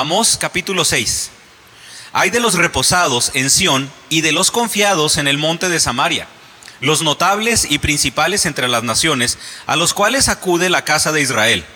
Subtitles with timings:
[0.00, 1.28] Amós capítulo 6.
[2.14, 6.26] Hay de los reposados en Sión y de los confiados en el monte de Samaria,
[6.80, 9.36] los notables y principales entre las naciones,
[9.66, 11.66] a los cuales acude la casa de Israel.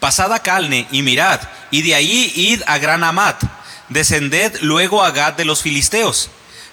[0.00, 3.40] Pasad a Calne y mirad, y de ahí id a Gran Amat,
[3.88, 6.28] descended luego a Gad de los filisteos.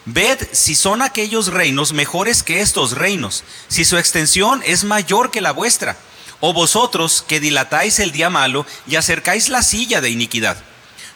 [0.06, 5.42] Ved si son aquellos reinos mejores que estos reinos, si su extensión es mayor que
[5.42, 5.96] la vuestra,
[6.40, 10.58] o vosotros que dilatáis el día malo y acercáis la silla de iniquidad.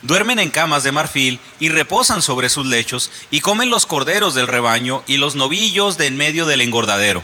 [0.02, 4.48] Duermen en camas de marfil y reposan sobre sus lechos, y comen los corderos del
[4.48, 7.23] rebaño y los novillos de en medio del engordadero.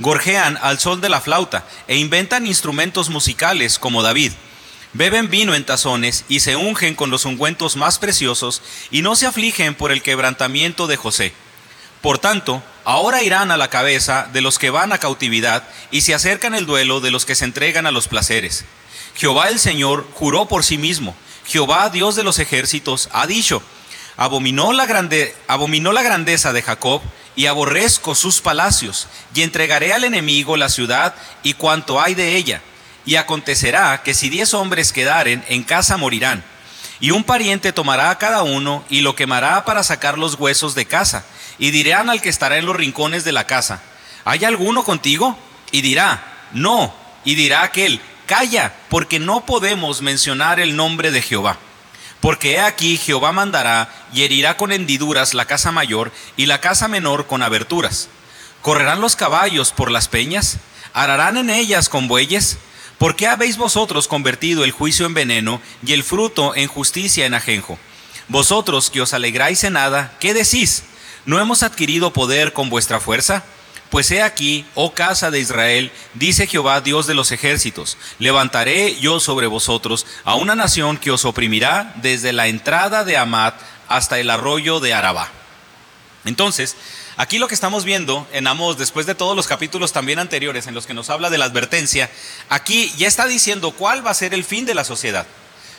[0.00, 4.32] Gorjean al sol de la flauta e inventan instrumentos musicales como David.
[4.92, 9.26] Beben vino en tazones y se ungen con los ungüentos más preciosos y no se
[9.26, 11.32] afligen por el quebrantamiento de José.
[12.00, 16.14] Por tanto, ahora irán a la cabeza de los que van a cautividad y se
[16.14, 18.64] acercan el duelo de los que se entregan a los placeres.
[19.16, 21.16] Jehová el Señor juró por sí mismo.
[21.48, 23.62] Jehová, Dios de los ejércitos, ha dicho,
[24.16, 27.02] abominó la, grande, abominó la grandeza de Jacob
[27.34, 32.62] y aborrezco sus palacios, y entregaré al enemigo la ciudad y cuanto hay de ella
[33.08, 36.44] y acontecerá que si diez hombres quedaren, en casa morirán.
[37.00, 40.84] Y un pariente tomará a cada uno y lo quemará para sacar los huesos de
[40.84, 41.24] casa.
[41.58, 43.80] Y dirán al que estará en los rincones de la casa,
[44.26, 45.38] ¿hay alguno contigo?
[45.72, 46.22] Y dirá,
[46.52, 46.94] no.
[47.24, 47.98] Y dirá aquel,
[48.28, 51.58] calla, porque no podemos mencionar el nombre de Jehová.
[52.20, 56.86] Porque he aquí Jehová mandará y herirá con hendiduras la casa mayor y la casa
[56.86, 58.08] menor con aberturas.
[58.62, 60.58] ¿Correrán los caballos por las peñas?
[60.92, 62.58] ¿Ararán en ellas con bueyes?
[62.98, 67.34] ¿Por qué habéis vosotros convertido el juicio en veneno y el fruto en justicia en
[67.34, 67.78] ajenjo?
[68.28, 70.82] Vosotros que os alegráis en nada, ¿qué decís?
[71.24, 73.44] ¿No hemos adquirido poder con vuestra fuerza?
[73.90, 79.18] Pues he aquí, oh casa de Israel, dice Jehová Dios de los ejércitos, levantaré yo
[79.18, 83.54] sobre vosotros a una nación que os oprimirá desde la entrada de Amat
[83.88, 85.30] hasta el arroyo de Arabá.
[86.24, 86.76] Entonces,
[87.18, 90.74] Aquí lo que estamos viendo en Amós, después de todos los capítulos también anteriores en
[90.74, 92.08] los que nos habla de la advertencia,
[92.48, 95.26] aquí ya está diciendo cuál va a ser el fin de la sociedad.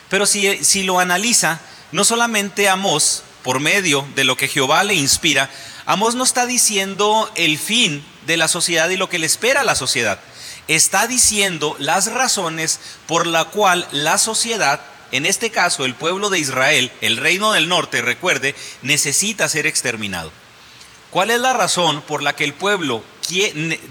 [0.10, 1.62] Pero si, si lo analiza,
[1.94, 5.50] no solamente Amós, por medio de lo que Jehová le inspira,
[5.86, 9.66] Amós no está diciendo el fin de la sociedad y lo que le espera a
[9.66, 10.20] la sociedad.
[10.68, 16.40] Está diciendo las razones por la cual la sociedad en este caso el pueblo de
[16.40, 20.32] Israel, el reino del norte, recuerde, necesita ser exterminado.
[21.10, 23.04] ¿Cuál es la razón por la que el pueblo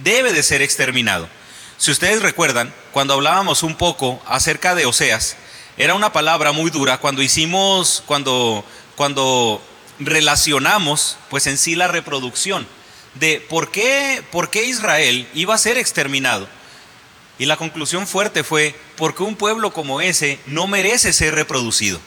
[0.04, 1.28] debe de ser exterminado?
[1.76, 5.36] Si ustedes recuerdan, cuando hablábamos un poco acerca de Oseas,
[5.76, 8.64] era una palabra muy dura cuando hicimos, cuando,
[8.98, 9.62] cuando
[10.00, 12.66] relacionamos, pues en sí la reproducción
[13.14, 16.48] de por qué, por qué Israel iba a ser exterminado.
[17.38, 22.00] Y la conclusión fuerte fue, porque un pueblo como ese no merece ser reproducido.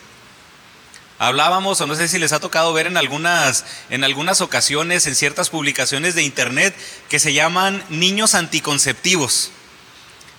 [1.18, 5.16] Hablábamos, o no sé si les ha tocado ver en algunas, en algunas ocasiones, en
[5.16, 6.76] ciertas publicaciones de internet,
[7.08, 9.52] que se llaman niños anticonceptivos.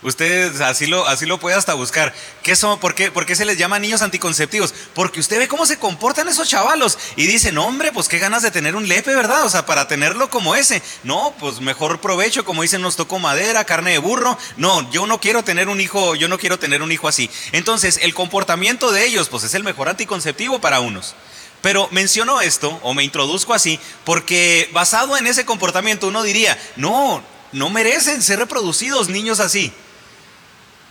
[0.03, 2.13] Usted así lo, así lo puede hasta buscar.
[2.43, 4.75] ¿Qué son, por, qué, ¿Por qué se les llama niños anticonceptivos?
[4.95, 8.43] Porque usted ve cómo se comportan esos chavalos y dice, no hombre, pues qué ganas
[8.43, 9.45] de tener un lepe, ¿verdad?
[9.45, 10.83] O sea, para tenerlo como ese.
[11.05, 14.37] No, pues mejor provecho, como dicen, nos tocó madera, carne de burro.
[14.57, 17.31] No, yo no quiero tener un hijo, yo no quiero tener un hijo así.
[17.53, 21.15] Entonces, el comportamiento de ellos, pues es el mejor anticonceptivo para unos.
[21.61, 27.23] Pero menciono esto, o me introduzco así, porque basado en ese comportamiento uno diría, no,
[27.53, 29.73] no merecen ser reproducidos niños así.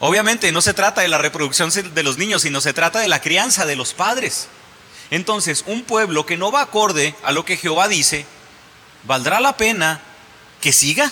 [0.03, 3.22] Obviamente no se trata de la reproducción de los niños, sino se trata de la
[3.22, 4.47] crianza de los padres.
[5.12, 8.25] Entonces, un pueblo que no va acorde a lo que Jehová dice,
[9.03, 10.01] ¿valdrá la pena
[10.59, 11.12] que siga?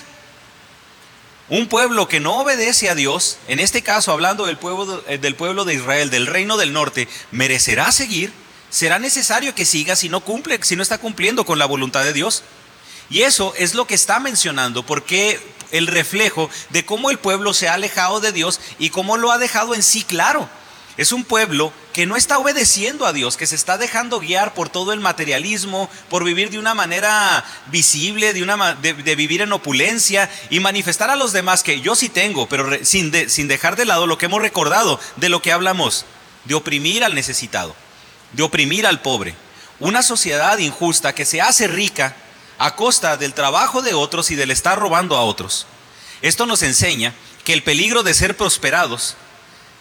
[1.50, 5.35] Un pueblo que no obedece a Dios, en este caso hablando del pueblo, eh, del
[5.35, 8.33] pueblo de Israel, del reino del norte, ¿merecerá seguir?
[8.71, 12.13] ¿Será necesario que siga si no cumple, si no está cumpliendo con la voluntad de
[12.13, 12.41] Dios?
[13.11, 15.39] Y eso es lo que está mencionando, porque
[15.72, 19.38] el reflejo de cómo el pueblo se ha alejado de Dios y cómo lo ha
[19.38, 20.50] dejado en sí claro.
[20.97, 24.68] Es un pueblo que no está obedeciendo a Dios, que se está dejando guiar por
[24.68, 30.30] todo el materialismo, por vivir de una manera visible, de, una, de, vivir en opulencia
[30.50, 34.07] y manifestar a los demás que yo sí tengo, pero sin, sin dejar de lado
[34.07, 36.06] lo que hemos recordado de lo que hablamos,
[36.44, 37.77] de oprimir al necesitado,
[38.33, 39.36] de oprimir al pobre.
[39.80, 42.13] Una sociedad injusta que se hace rica
[42.59, 45.65] a costa del trabajo de otros y del estar robando a otros.
[46.21, 47.13] Esto nos enseña
[47.44, 49.15] que el peligro de ser prosperados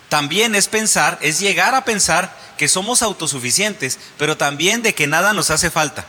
[0.09, 5.33] también es pensar, es llegar a pensar que somos autosuficientes, pero también de que nada
[5.33, 6.07] nos hace falta.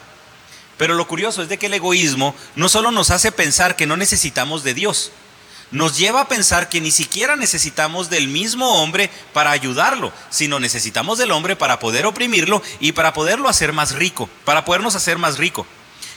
[0.78, 3.98] Pero lo curioso es de que el egoísmo no solo nos hace pensar que no
[3.98, 5.12] necesitamos de Dios,
[5.72, 11.18] nos lleva a pensar que ni siquiera necesitamos del mismo hombre para ayudarlo, sino necesitamos
[11.18, 15.38] del hombre para poder oprimirlo y para poderlo hacer más rico, para podernos hacer más
[15.38, 15.68] rico.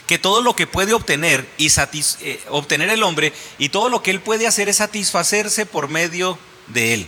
[0.07, 4.11] Que todo lo que puede obtener y eh, obtener el hombre y todo lo que
[4.11, 7.07] él puede hacer es satisfacerse por medio de él.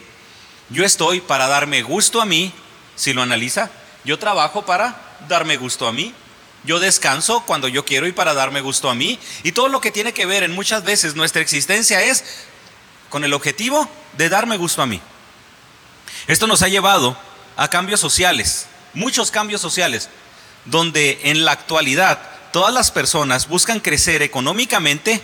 [0.70, 2.54] Yo estoy para darme gusto a mí,
[2.96, 3.70] si lo analiza,
[4.06, 6.14] yo trabajo para darme gusto a mí.
[6.64, 9.20] Yo descanso cuando yo quiero y para darme gusto a mí.
[9.44, 12.24] Y todo lo que tiene que ver en muchas veces nuestra existencia es
[13.10, 13.88] con el objetivo
[14.18, 15.00] de darme gusto a mí.
[16.28, 17.16] Esto nos ha llevado
[17.56, 20.10] a cambios sociales, muchos cambios sociales,
[20.66, 22.20] donde en la actualidad
[22.56, 25.20] todas las personas buscan crecer económicamente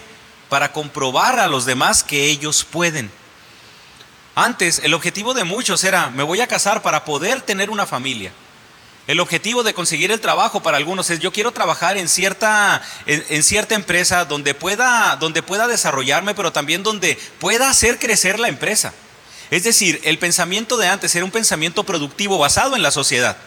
[0.50, 3.10] para comprobar a los demás que ellos pueden.
[4.36, 8.34] Antes el objetivo de muchos era, me voy a casar para poder tener una familia.
[9.08, 13.44] El objetivo de conseguir el trabajo para algunos es yo quiero trabajar en cierta, en,
[13.44, 18.94] cierta empresa donde pueda, donde pueda desarrollarme, pero también donde pueda hacer crecer la empresa.
[19.52, 23.38] Es decir, el pensamiento de antes era un pensamiento productivo basado en la sociedad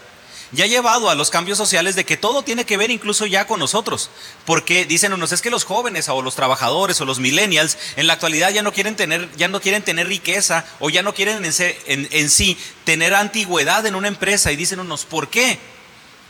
[0.54, 3.46] ya ha llevado a los cambios sociales de que todo tiene que ver incluso ya
[3.46, 4.10] con nosotros.
[4.44, 8.14] Porque dicen unos, es que los jóvenes o los trabajadores o los millennials en la
[8.14, 12.30] actualidad ya no quieren tener, ya no quieren tener riqueza o ya no quieren en,
[12.30, 14.52] sí tener antigüedad en una empresa.
[14.52, 15.58] Y dicen unos, ¿por qué?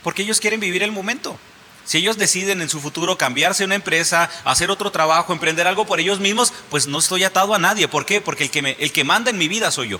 [0.03, 1.37] Porque ellos quieren vivir el momento.
[1.83, 5.99] Si ellos deciden en su futuro cambiarse una empresa, hacer otro trabajo, emprender algo por
[5.99, 7.87] ellos mismos, pues no estoy atado a nadie.
[7.87, 8.21] ¿Por qué?
[8.21, 9.99] Porque el que, me, el que manda en mi vida soy yo.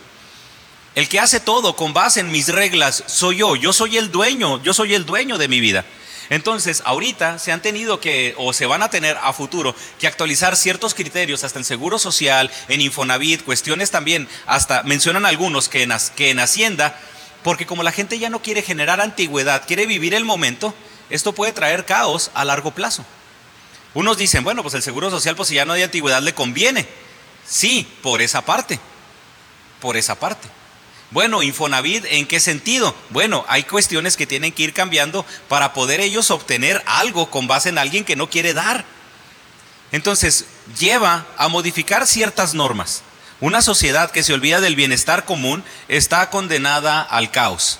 [0.95, 3.57] El que hace todo con base en mis reglas soy yo.
[3.57, 5.83] Yo soy el dueño, yo soy el dueño de mi vida.
[6.29, 10.55] Entonces, ahorita se han tenido que, o se van a tener a futuro, que actualizar
[10.55, 15.93] ciertos criterios, hasta en Seguro Social, en Infonavit, cuestiones también, hasta mencionan algunos que en,
[16.15, 16.97] que en Hacienda,
[17.43, 20.73] porque como la gente ya no quiere generar antigüedad, quiere vivir el momento,
[21.11, 23.05] esto puede traer caos a largo plazo.
[23.93, 26.87] Unos dicen, bueno, pues el Seguro Social, pues si ya no hay antigüedad, le conviene.
[27.45, 28.79] Sí, por esa parte,
[29.79, 30.47] por esa parte.
[31.11, 32.95] Bueno, Infonavit, ¿en qué sentido?
[33.09, 37.69] Bueno, hay cuestiones que tienen que ir cambiando para poder ellos obtener algo con base
[37.69, 38.85] en alguien que no quiere dar.
[39.91, 40.45] Entonces,
[40.79, 43.03] lleva a modificar ciertas normas.
[43.39, 47.79] Una sociedad que se olvida del bienestar común está condenada al caos.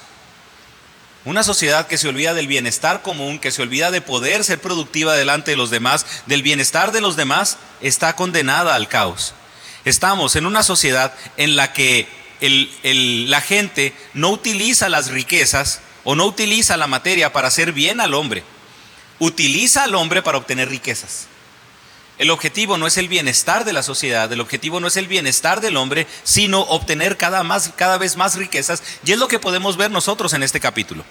[1.25, 5.16] Una sociedad que se olvida del bienestar común, que se olvida de poder ser productiva
[5.16, 9.33] delante de los demás, del bienestar de los demás, está condenada al caos.
[9.86, 12.07] Estamos en una sociedad en la que
[12.50, 18.13] la gente no utiliza las riquezas o no utiliza la materia para hacer bien al
[18.13, 18.44] hombre,
[19.19, 21.27] utiliza al hombre para obtener riquezas.
[22.18, 25.59] El objetivo no es el bienestar de la sociedad, el objetivo no es el bienestar
[25.59, 28.81] del hombre, sino obtener cada, más, cada vez más riquezas.
[29.06, 31.03] Y es lo que podemos ver nosotros en este capítulo.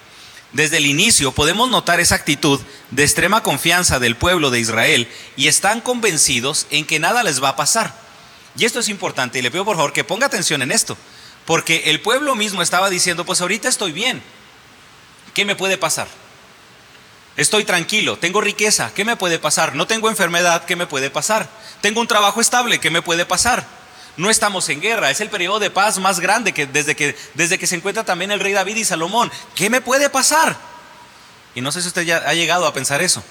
[0.51, 2.59] Desde el inicio podemos notar esa actitud
[2.89, 7.49] de extrema confianza del pueblo de Israel y están convencidos en que nada les va
[7.49, 7.93] a pasar.
[8.57, 10.97] Y esto es importante y le pido por favor que ponga atención en esto.
[11.45, 14.21] Porque el pueblo mismo estaba diciendo, pues ahorita estoy bien.
[15.33, 16.07] ¿Qué me puede pasar?
[17.37, 19.75] Estoy tranquilo, tengo riqueza, ¿qué me puede pasar?
[19.75, 21.49] No tengo enfermedad, ¿qué me puede pasar?
[21.81, 23.67] Tengo un trabajo estable, ¿qué me puede pasar?
[24.15, 27.59] No estamos en guerra, es el periodo de paz más grande que desde que, desde
[27.59, 29.29] que se encuentra también el rey David y Salomón.
[29.53, 30.55] ¿Qué me puede pasar?
[31.53, 33.21] Y no sé si usted ya ha llegado a pensar eso.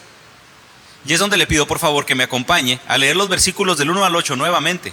[1.07, 3.91] Y es donde le pido por favor que me acompañe a leer los versículos del
[3.91, 4.93] 1 al 8 nuevamente.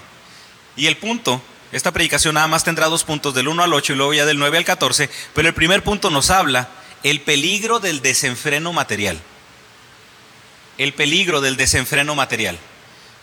[0.77, 1.41] Y el punto
[1.71, 4.39] esta predicación nada más tendrá dos puntos, del 1 al 8 y luego ya del
[4.39, 6.69] 9 al 14, pero el primer punto nos habla
[7.03, 9.19] el peligro del desenfreno material.
[10.77, 12.57] El peligro del desenfreno material.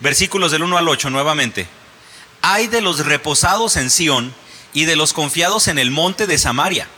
[0.01, 1.67] Versículos del 1 al 8 nuevamente.
[2.41, 4.35] Hay de los reposados en Sión
[4.73, 6.89] y de los confiados en el monte de Samaria,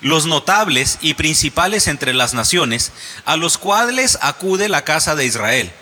[0.00, 2.92] los notables y principales entre las naciones,
[3.24, 5.72] a los cuales acude la casa de Israel.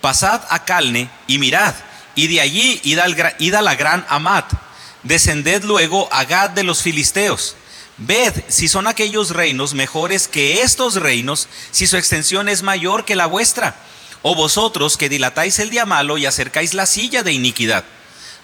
[0.00, 1.74] Pasad a Calne y mirad,
[2.14, 4.69] y de allí id, a la gran Amat
[5.02, 7.56] Descended luego a Gad de los filisteos.
[7.96, 13.16] Ved si son aquellos reinos mejores que estos reinos, si su extensión es mayor que
[13.16, 13.76] la vuestra.
[14.22, 17.84] O vosotros que dilatáis el día malo y acercáis la silla de iniquidad.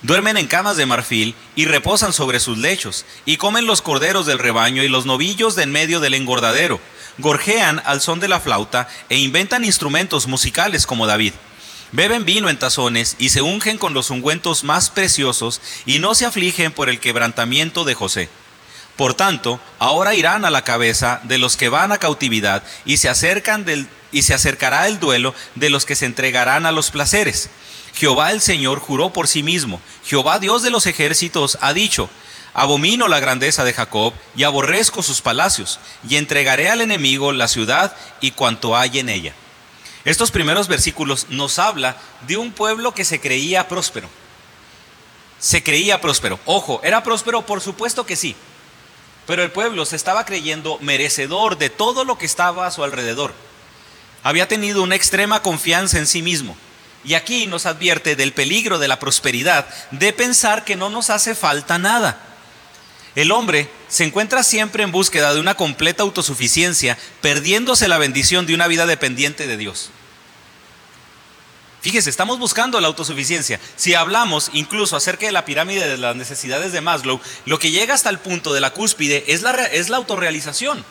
[0.03, 4.39] Duermen en camas de marfil y reposan sobre sus lechos, y comen los corderos del
[4.39, 6.81] rebaño y los novillos de en medio del engordadero.
[7.19, 11.33] Gorjean al son de la flauta e inventan instrumentos musicales como David.
[11.93, 16.27] Beben vino en tazones y se ungen con los ungüentos más preciosos y no se
[16.27, 18.29] afligen por el quebrantamiento de José.
[18.97, 23.09] Por tanto, ahora irán a la cabeza de los que van a cautividad y se
[23.09, 23.65] acercan
[24.11, 27.51] y se acercará el duelo de los que se entregarán a los placeres.
[27.95, 29.81] Jehová el Señor juró por sí mismo.
[30.05, 32.11] Jehová Dios de los ejércitos ha dicho:
[32.53, 35.79] Abomino la grandeza de Jacob y aborrezco sus palacios,
[36.09, 39.35] y entregaré al enemigo la ciudad y cuanto hay en ella.
[40.07, 41.97] Estos primeros versículos nos habla
[42.29, 44.09] de un pueblo que se creía próspero.
[45.41, 46.39] se creía próspero.
[46.47, 47.45] Ojo, ¿era próspero?
[47.45, 48.35] Por supuesto que sí.
[49.27, 53.35] Pero el pueblo se estaba creyendo merecedor de todo lo que estaba a su alrededor.
[54.23, 56.57] Había tenido una extrema confianza en sí mismo.
[57.05, 61.35] Y aquí nos advierte del peligro de la prosperidad, de pensar que no nos hace
[61.35, 62.19] falta nada.
[63.17, 68.55] El hombre se encuentra siempre en búsqueda de una completa autosuficiencia, perdiéndose la bendición de
[68.55, 69.91] una vida dependiente de Dios.
[71.87, 73.61] Fíjese, estamos buscando la autosuficiencia.
[73.77, 77.95] Si hablamos incluso acerca de la pirámide de las necesidades de Maslow, lo que llega
[77.95, 80.85] hasta el punto de la cúspide es la, es la autorrealización.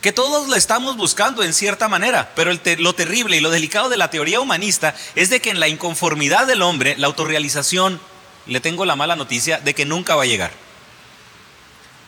[0.00, 3.98] Que todos la estamos buscando en cierta manera, pero lo terrible y lo delicado de
[3.98, 8.00] la teoría humanista es de que en la inconformidad del hombre, la autorrealización,
[8.46, 10.52] le tengo la mala noticia de que nunca va a llegar.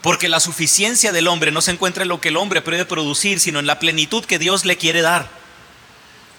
[0.01, 3.39] Porque la suficiencia del hombre no se encuentra en lo que el hombre puede producir,
[3.39, 5.29] sino en la plenitud que Dios le quiere dar.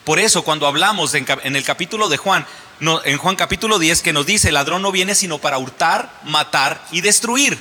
[0.09, 2.43] Por eso cuando hablamos en, el capítulo de Juan,
[2.81, 6.83] en Juan capítulo 10, que nos dice, el ladrón no viene sino para hurtar, matar
[6.91, 7.59] y destruir.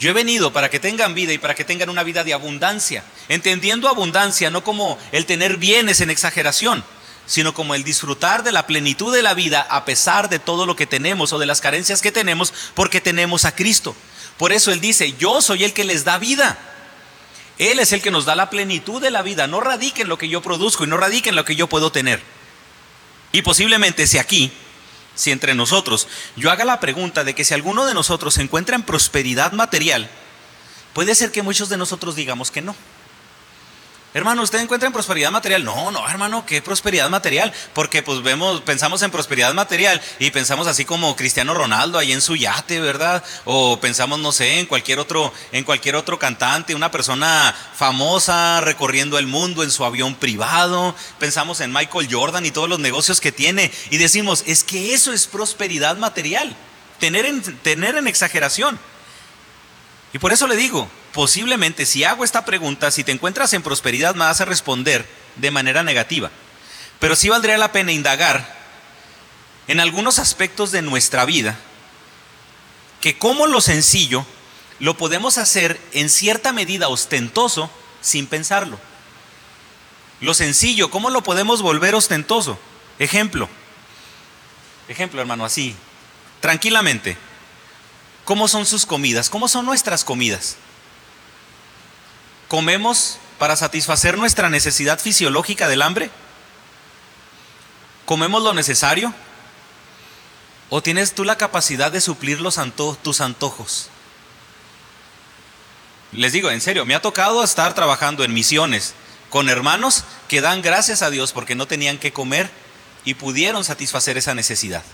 [0.00, 3.04] Yo he venido para que tengan vida y para que tengan una vida de abundancia,
[3.28, 6.82] entendiendo abundancia no como el tener bienes en exageración,
[7.24, 10.74] sino como el disfrutar de la plenitud de la vida a pesar de todo lo
[10.74, 13.94] que tenemos o de las carencias que tenemos, porque tenemos a Cristo.
[14.38, 16.58] Por eso Él dice, yo soy el que les da vida.
[17.58, 19.46] Él es el que nos da la plenitud de la vida.
[19.46, 21.92] No radique en lo que yo produzco y no radique en lo que yo puedo
[21.92, 22.20] tener.
[23.32, 24.52] Y posiblemente si aquí,
[25.14, 28.76] si entre nosotros, yo haga la pregunta de que si alguno de nosotros se encuentra
[28.76, 30.08] en prosperidad material,
[30.92, 32.74] puede ser que muchos de nosotros digamos que no.
[34.16, 35.64] Hermano, ¿usted encuentra en prosperidad material?
[35.64, 37.52] No, no, hermano, ¿qué prosperidad material?
[37.72, 42.22] Porque pues vemos, pensamos en prosperidad material y pensamos así como Cristiano Ronaldo ahí en
[42.22, 43.24] su yate, ¿verdad?
[43.44, 49.18] O pensamos, no sé, en cualquier otro, en cualquier otro cantante, una persona famosa recorriendo
[49.18, 50.94] el mundo en su avión privado.
[51.18, 55.12] Pensamos en Michael Jordan y todos los negocios que tiene y decimos, es que eso
[55.12, 56.54] es prosperidad material.
[57.00, 58.78] Tener en, tener en exageración.
[60.12, 64.16] Y por eso le digo, posiblemente si hago esta pregunta, si te encuentras en prosperidad,
[64.16, 65.06] me vas a responder
[65.36, 66.30] de manera negativa.
[66.98, 68.52] Pero sí valdría la pena indagar
[69.68, 71.56] en algunos aspectos de nuestra vida,
[73.00, 74.26] que como lo sencillo
[74.80, 78.76] lo podemos hacer en cierta medida ostentoso sin pensarlo.
[80.20, 82.58] Lo sencillo, ¿cómo lo podemos volver ostentoso?
[82.98, 83.48] Ejemplo,
[84.88, 85.76] ejemplo hermano, así,
[86.40, 87.16] tranquilamente.
[88.24, 89.30] ¿Cómo son sus comidas?
[89.30, 90.56] ¿Cómo son nuestras comidas?
[92.48, 96.10] ¿Comemos para satisfacer nuestra necesidad fisiológica del hambre?
[98.04, 99.14] ¿Comemos lo necesario?
[100.70, 102.58] ¿O tienes tú la capacidad de suplir los
[103.02, 103.88] tus antojos?
[106.12, 108.94] Les digo, en serio, me ha tocado estar trabajando en misiones
[109.30, 112.50] con hermanos que dan gracias a Dios porque no tenían que comer
[113.04, 114.84] y pudieron satisfacer esa necesidad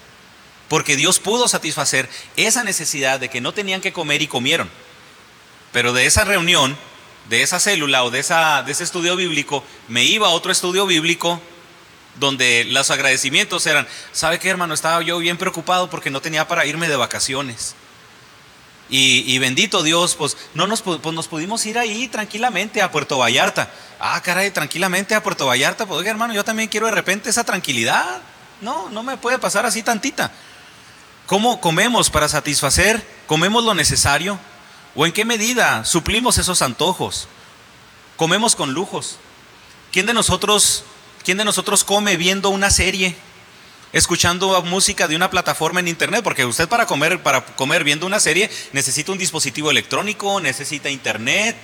[0.70, 4.70] porque Dios pudo satisfacer esa necesidad de que no tenían que comer y comieron.
[5.72, 6.78] Pero de esa reunión,
[7.28, 10.86] de esa célula o de, esa, de ese estudio bíblico, me iba a otro estudio
[10.86, 11.40] bíblico
[12.16, 14.74] donde los agradecimientos eran, ¿sabe qué hermano?
[14.74, 17.74] Estaba yo bien preocupado porque no tenía para irme de vacaciones.
[18.92, 23.70] Y, bendito Dios, pues, no nos, pues nos pudimos ir ahí tranquilamente a Puerto Vallarta.
[24.00, 25.86] Ah, caray, tranquilamente a Puerto Vallarta.
[25.86, 28.20] Pues, oiga, hermano, yo también quiero de repente esa tranquilidad.
[28.60, 30.32] No, no me puede pasar así tantita.
[31.26, 33.06] ¿Cómo comemos para satisfacer?
[33.28, 34.40] ¿Comemos lo necesario?
[34.94, 37.28] ¿O en qué medida suplimos esos antojos?
[38.16, 39.18] ¿Comemos con lujos?
[39.92, 40.84] ¿Quién de nosotros,
[41.24, 43.16] quién de nosotros come viendo una serie?
[43.92, 48.20] escuchando música de una plataforma en internet, porque usted para comer, para comer viendo una
[48.20, 51.56] serie necesita un dispositivo electrónico, necesita internet,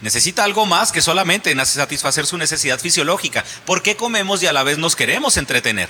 [0.00, 3.44] necesita algo más que solamente satisfacer su necesidad fisiológica.
[3.66, 5.88] ¿Por qué comemos y a la vez nos queremos entretener?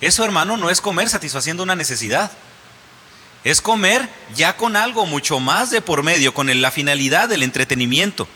[0.00, 2.30] Eso, hermano, no es comer satisfaciendo una necesidad.
[3.46, 8.26] Es comer ya con algo mucho más de por medio, con la finalidad del entretenimiento.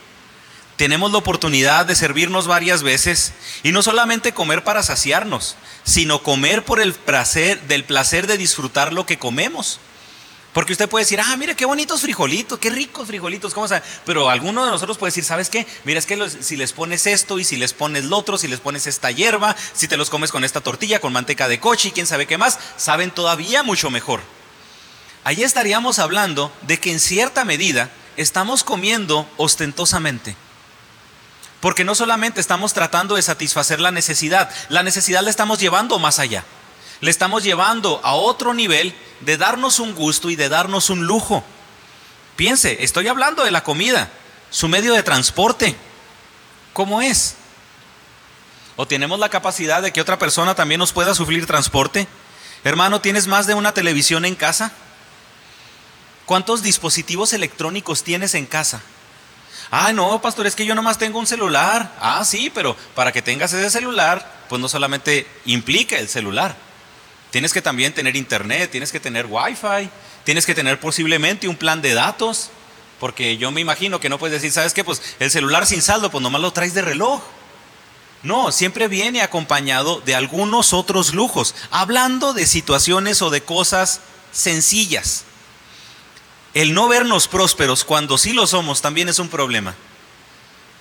[0.77, 6.63] Tenemos la oportunidad de servirnos varias veces y no solamente comer para saciarnos, sino comer
[6.63, 9.81] por el placer del placer de disfrutar lo que comemos.
[10.53, 13.83] Porque usted puede decir, ah, mire qué bonitos frijolitos, qué ricos frijolitos, ¿cómo sabe?
[14.05, 15.67] Pero alguno de nosotros puede decir, ¿sabes qué?
[15.83, 18.61] Mira, es que si les pones esto y si les pones lo otro, si les
[18.61, 21.91] pones esta hierba, si te los comes con esta tortilla, con manteca de coche y
[21.91, 24.21] quién sabe qué más, saben todavía mucho mejor.
[25.23, 30.35] Allí estaríamos hablando de que en cierta medida estamos comiendo ostentosamente.
[31.59, 36.17] Porque no solamente estamos tratando de satisfacer la necesidad, la necesidad la estamos llevando más
[36.17, 36.43] allá
[37.01, 41.43] le estamos llevando a otro nivel de darnos un gusto y de darnos un lujo.
[42.35, 44.09] Piense, estoy hablando de la comida,
[44.51, 45.75] su medio de transporte.
[46.73, 47.35] ¿Cómo es?
[48.75, 52.07] ¿O tenemos la capacidad de que otra persona también nos pueda sufrir transporte?
[52.63, 54.71] Hermano, ¿tienes más de una televisión en casa?
[56.31, 58.81] ¿Cuántos dispositivos electrónicos tienes en casa?
[59.69, 61.93] Ah, no, pastor, es que yo nomás tengo un celular.
[61.99, 66.55] Ah, sí, pero para que tengas ese celular, pues no solamente implica el celular.
[67.31, 69.89] Tienes que también tener internet, tienes que tener wifi,
[70.23, 72.49] tienes que tener posiblemente un plan de datos,
[73.01, 74.85] porque yo me imagino que no puedes decir, ¿sabes qué?
[74.85, 77.21] Pues el celular sin saldo, pues nomás lo traes de reloj.
[78.23, 83.99] No, siempre viene acompañado de algunos otros lujos, hablando de situaciones o de cosas
[84.31, 85.25] sencillas.
[86.53, 89.73] El no vernos prósperos cuando sí lo somos también es un problema.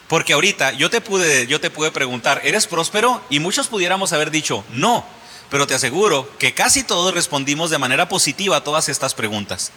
[0.09, 3.23] Porque ahorita yo te pude, yo te pude preguntar, ¿eres próspero?
[3.31, 5.05] Y muchos pudiéramos haber dicho, no,
[5.51, 9.71] pero te aseguro que casi todos respondimos de manera positiva a todas estas preguntas.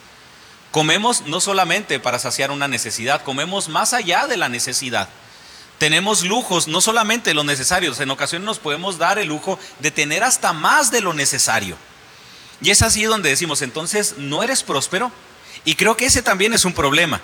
[0.72, 5.08] Comemos no solamente para saciar una necesidad, comemos más allá de la necesidad.
[5.78, 10.24] Tenemos lujos, no solamente los necesarios, en ocasiones nos podemos dar el lujo de tener
[10.24, 11.78] hasta más de lo necesario.
[12.60, 15.12] Y es así donde decimos, entonces, ¿no eres próspero?
[15.66, 17.22] Y creo que ese también es un problema,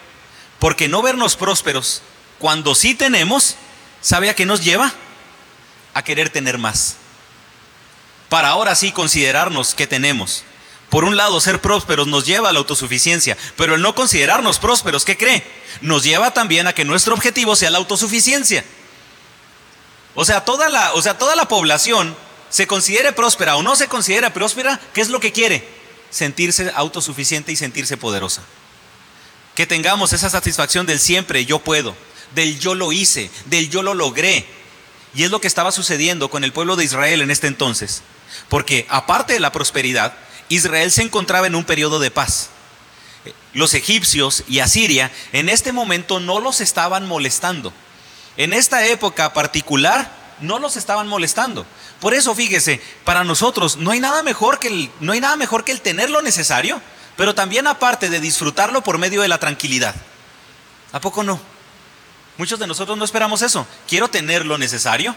[0.60, 2.02] porque no vernos prósperos
[2.40, 3.56] cuando sí tenemos,
[4.02, 4.94] ¿sabe a qué nos lleva?
[5.94, 6.96] A querer tener más.
[8.30, 10.44] Para ahora sí considerarnos que tenemos.
[10.90, 15.06] Por un lado, ser prósperos nos lleva a la autosuficiencia, pero el no considerarnos prósperos,
[15.06, 15.44] ¿qué cree?
[15.82, 18.64] Nos lleva también a que nuestro objetivo sea la autosuficiencia.
[20.16, 22.16] O sea, toda la, o sea, toda la población
[22.50, 25.79] se considere próspera o no se considera próspera, ¿qué es lo que quiere?
[26.10, 28.42] Sentirse autosuficiente y sentirse poderosa.
[29.56, 31.96] Que tengamos esa satisfacción del siempre yo puedo,
[32.36, 34.46] del yo lo hice, del yo lo logré.
[35.14, 38.04] Y es lo que estaba sucediendo con el pueblo de Israel en este entonces.
[38.48, 40.14] Porque aparte de la prosperidad,
[40.50, 42.50] Israel se encontraba en un periodo de paz.
[43.54, 47.74] Los egipcios y Asiria en este momento no los estaban molestando.
[48.38, 51.66] En esta época particular no los estaban molestando.
[52.00, 55.64] Por eso, fíjese, para nosotros no hay nada mejor que el, no hay nada mejor
[55.64, 56.82] que el tener lo necesario,
[57.16, 59.96] pero también aparte de disfrutarlo por medio de la tranquilidad.
[60.92, 61.40] ¿A poco no?
[62.38, 63.68] Muchos de nosotros no esperamos eso.
[63.88, 65.14] Quiero tener lo necesario,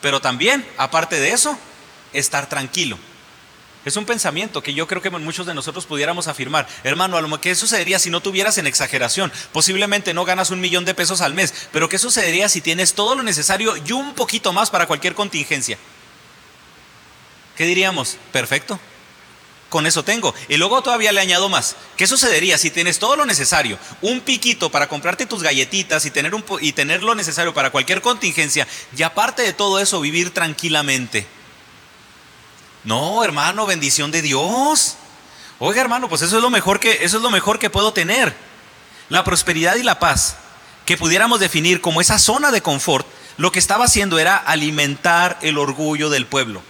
[0.00, 1.58] pero también, aparte de eso,
[2.12, 2.98] estar tranquilo.
[3.84, 6.66] Es un pensamiento que yo creo que muchos de nosotros pudiéramos afirmar.
[6.84, 9.30] Hermano, a lo que sucedería si no tuvieras en exageración?
[9.52, 13.14] Posiblemente no ganas un millón de pesos al mes, pero ¿qué sucedería si tienes todo
[13.14, 15.76] lo necesario y un poquito más para cualquier contingencia?
[17.56, 18.16] ¿Qué diríamos?
[18.32, 18.80] Perfecto.
[19.68, 20.34] Con eso tengo.
[20.48, 21.76] Y luego todavía le añado más.
[21.96, 23.78] ¿Qué sucedería si tienes todo lo necesario?
[24.02, 28.00] Un piquito para comprarte tus galletitas y tener, un, y tener lo necesario para cualquier
[28.00, 28.66] contingencia.
[28.96, 31.26] Y aparte de todo eso, vivir tranquilamente.
[32.84, 34.96] No, hermano, bendición de Dios.
[35.58, 38.34] Oiga, hermano, pues eso es lo mejor que, eso es lo mejor que puedo tener.
[39.08, 40.36] La prosperidad y la paz,
[40.86, 45.58] que pudiéramos definir como esa zona de confort, lo que estaba haciendo era alimentar el
[45.58, 46.62] orgullo del pueblo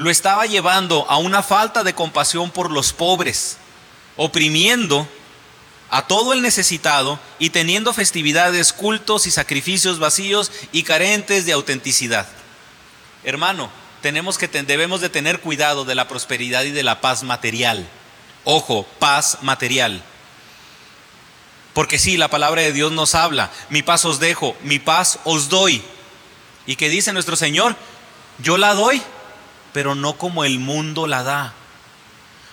[0.00, 3.58] lo estaba llevando a una falta de compasión por los pobres,
[4.16, 5.06] oprimiendo
[5.90, 12.26] a todo el necesitado y teniendo festividades, cultos y sacrificios vacíos y carentes de autenticidad.
[13.24, 13.70] Hermano,
[14.02, 17.88] tenemos que debemos de tener cuidado de la prosperidad y de la paz material.
[18.44, 20.02] Ojo, paz material.
[21.72, 25.48] Porque sí, la palabra de Dios nos habla, mi paz os dejo, mi paz os
[25.48, 25.82] doy.
[26.66, 27.76] ¿Y qué dice nuestro Señor?
[28.38, 29.02] Yo la doy
[29.72, 31.54] pero no como el mundo la da.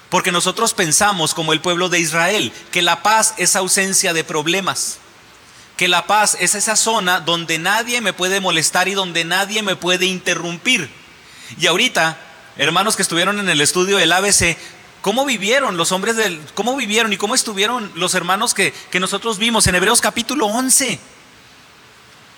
[0.10, 5.00] Porque nosotros pensamos como el pueblo de Israel, que la paz es ausencia de problemas,
[5.76, 9.76] que la paz es esa zona donde nadie me puede molestar y donde nadie me
[9.76, 10.90] puede interrumpir.
[11.60, 12.18] Y ahorita,
[12.58, 14.58] hermanos que estuvieron en el estudio del ABC,
[15.02, 19.38] ¿cómo vivieron los hombres del, cómo vivieron y cómo estuvieron los hermanos que, que nosotros
[19.38, 21.00] vimos en Hebreos capítulo 11?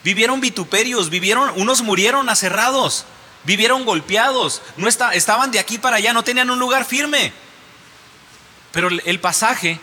[0.03, 3.05] Vivieron vituperios, vivieron, unos murieron aserrados,
[3.43, 7.33] vivieron golpeados, no estaban de aquí para allá, no tenían un lugar firme.
[8.71, 9.79] Pero el pasaje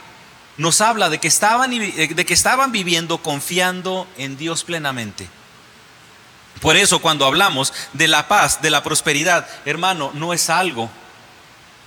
[0.56, 5.28] nos habla de que, estaban, de que estaban viviendo confiando en Dios plenamente.
[6.61, 10.90] Por eso cuando hablamos de la paz, de la prosperidad, hermano, no es algo,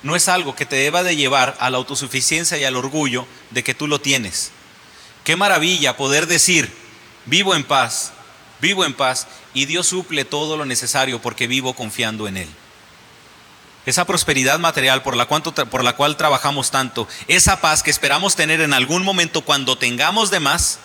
[0.03, 3.63] no es algo que te deba de llevar a la autosuficiencia y al orgullo de
[3.63, 4.51] que tú lo tienes.
[5.23, 6.73] Qué maravilla poder decir,
[7.25, 8.13] vivo en paz,
[8.61, 12.49] vivo en paz y Dios suple todo lo necesario porque vivo confiando en Él.
[13.85, 18.61] Esa prosperidad material por la, por la cual trabajamos tanto, esa paz que esperamos tener
[18.61, 20.79] en algún momento cuando tengamos de más,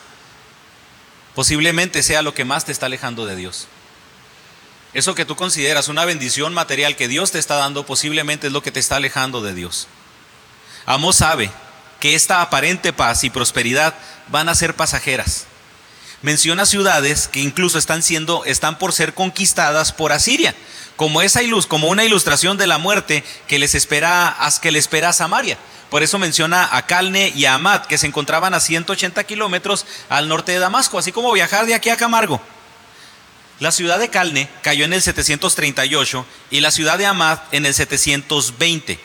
[1.34, 3.68] posiblemente sea lo que más te está alejando de Dios.
[4.94, 8.62] Eso que tú consideras una bendición material que Dios te está dando, posiblemente es lo
[8.62, 9.88] que te está alejando de Dios.
[10.86, 11.50] Amos sabe
[12.00, 13.94] que esta aparente paz y prosperidad
[14.28, 15.46] van a ser pasajeras
[16.24, 20.54] menciona ciudades que incluso están siendo, están por ser conquistadas por Asiria,
[20.96, 25.10] como esa ilus, como una ilustración de la muerte que les espera, que le espera
[25.10, 25.58] a Samaria.
[25.90, 30.26] Por eso menciona a Calne y a Amat, que se encontraban a 180 kilómetros al
[30.26, 32.40] norte de Damasco, así como viajar de aquí a Camargo.
[33.64, 37.72] La ciudad de Calne cayó en el 738 y la ciudad de Amat en el
[37.72, 38.98] 720.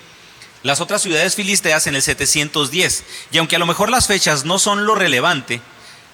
[0.64, 3.06] Las otras ciudades filisteas en el 710.
[3.32, 5.62] Y aunque a lo mejor las fechas no son lo relevante,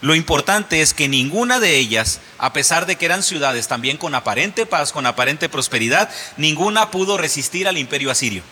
[0.01, 4.13] lo importante es que ninguna de ellas, a pesar de que eran ciudades también con
[4.13, 8.43] aparente paz, con aparente prosperidad, ninguna pudo resistir al imperio asirio.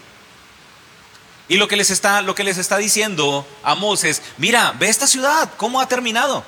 [1.49, 5.05] Y lo que les está, lo que les está diciendo a Moses, mira, ve esta
[5.05, 6.43] ciudad, cómo ha terminado.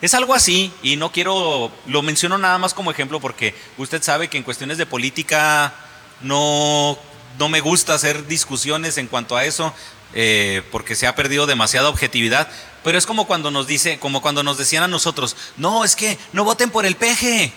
[0.00, 4.28] Es algo así, y no quiero, lo menciono nada más como ejemplo porque usted sabe
[4.28, 5.74] que en cuestiones de política
[6.20, 6.96] no,
[7.36, 9.74] no me gusta hacer discusiones en cuanto a eso,
[10.14, 12.48] eh, porque se ha perdido demasiada objetividad.
[12.84, 16.16] Pero es como cuando nos dice, como cuando nos decían a nosotros, no, es que
[16.32, 17.52] no voten por el peje,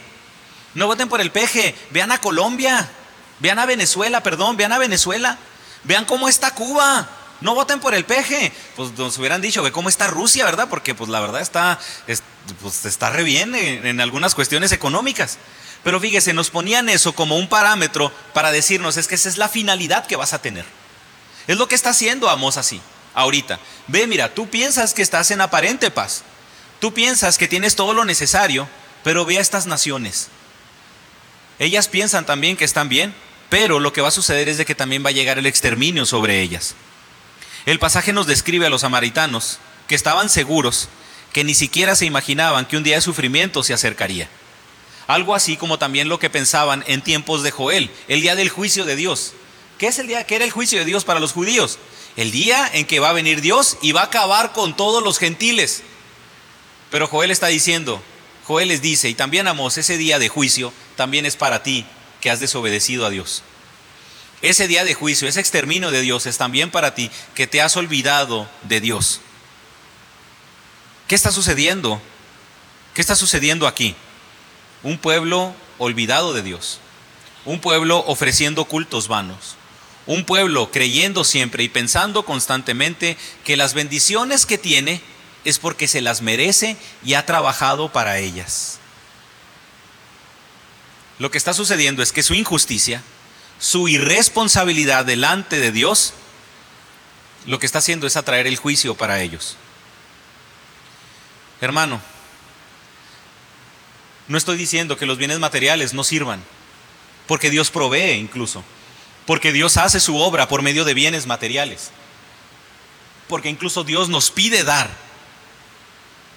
[0.74, 2.90] no voten por el peje, vean a Colombia,
[3.40, 5.38] vean a Venezuela, perdón, vean a Venezuela,
[5.84, 7.08] vean cómo está Cuba,
[7.42, 8.52] no voten por el peje.
[8.76, 10.68] Pues nos hubieran dicho, ve cómo está Rusia, ¿verdad?
[10.70, 11.80] Porque pues la verdad está,
[12.62, 15.38] pues, está re bien en, algunas cuestiones económicas.
[15.84, 19.50] Pero fíjese, nos ponían eso como un parámetro para decirnos, es que esa es la
[19.50, 20.66] finalidad que vas a tener.
[21.48, 22.80] Es lo que está haciendo Amos así,
[23.16, 23.60] ahorita.
[23.88, 26.24] Ve, mira, tú piensas que estás en aparente paz.
[26.80, 28.70] Tú piensas que tienes todo lo necesario,
[29.04, 30.30] pero ve a estas naciones.
[31.58, 33.14] Ellas piensan también que están bien,
[33.50, 36.06] pero lo que va a suceder es de que también va a llegar el exterminio
[36.06, 36.76] sobre ellas.
[37.66, 40.90] El pasaje nos describe a los samaritanos que estaban seguros,
[41.34, 44.30] que ni siquiera se imaginaban que un día de sufrimiento se acercaría.
[45.08, 48.86] Algo así como también lo que pensaban en tiempos de Joel, el día del juicio
[48.86, 49.34] de Dios.
[49.78, 50.26] ¿Qué es el día?
[50.26, 51.80] ¿Qué era el juicio de Dios para los judíos?
[52.16, 55.18] El día en que va a venir Dios y va a acabar con todos los
[55.18, 55.84] gentiles.
[56.90, 58.02] Pero Joel está diciendo,
[58.46, 61.86] Joel les dice, y también amos, ese día de juicio también es para ti
[62.20, 63.44] que has desobedecido a Dios.
[64.42, 67.78] Ese día de juicio, ese exterminio de Dios es también para ti que te has
[67.78, 69.22] olvidado de Dios.
[71.08, 72.02] ¿Qué está sucediendo?
[72.94, 73.96] ¿Qué está sucediendo aquí?
[74.82, 76.80] Un pueblo olvidado de Dios.
[77.46, 79.56] Un pueblo ofreciendo cultos vanos.
[80.08, 85.02] Un pueblo creyendo siempre y pensando constantemente que las bendiciones que tiene
[85.46, 88.80] es porque se las merece y ha trabajado para ellas.
[91.20, 93.04] Lo que está sucediendo es que su injusticia,
[93.62, 96.14] su irresponsabilidad delante de Dios,
[97.46, 99.56] lo que está haciendo es atraer el juicio para ellos.
[101.62, 102.02] Hermano,
[104.28, 106.44] no estoy diciendo que los bienes materiales no sirvan,
[107.28, 108.64] porque Dios provee incluso,
[109.28, 111.92] porque Dios hace su obra por medio de bienes materiales,
[113.28, 114.90] porque incluso Dios nos pide dar.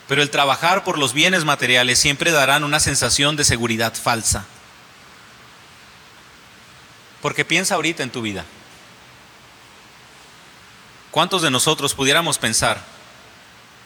[0.09, 4.45] Pero el trabajar por los bienes materiales siempre darán una sensación de seguridad falsa.
[7.25, 8.45] Porque piensa ahorita en tu vida.
[11.11, 12.85] ¿Cuántos de nosotros pudiéramos pensar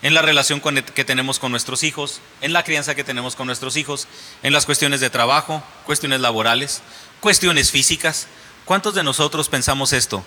[0.03, 3.77] en la relación que tenemos con nuestros hijos, en la crianza que tenemos con nuestros
[3.77, 4.09] hijos,
[4.42, 6.83] en las cuestiones de trabajo, cuestiones laborales,
[7.20, 8.27] cuestiones físicas?
[8.64, 10.24] ¿Cuántos de nosotros pensamos esto?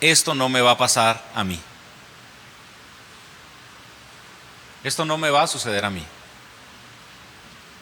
[0.00, 1.60] Esto no me va a pasar a mí.
[4.82, 6.02] Esto no me va a suceder a mí.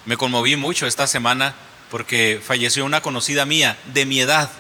[0.05, 1.55] Me conmoví mucho esta semana
[1.91, 4.51] porque falleció una conocida mía de mi edad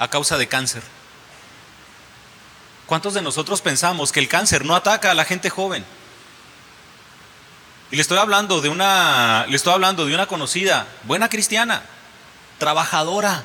[0.00, 0.82] a causa de cáncer.
[2.86, 5.84] ¿Cuántos de nosotros pensamos que el cáncer no ataca a la gente joven?
[7.90, 11.82] Y le estoy hablando de una, le estoy hablando de una conocida, buena cristiana,
[12.58, 13.44] trabajadora,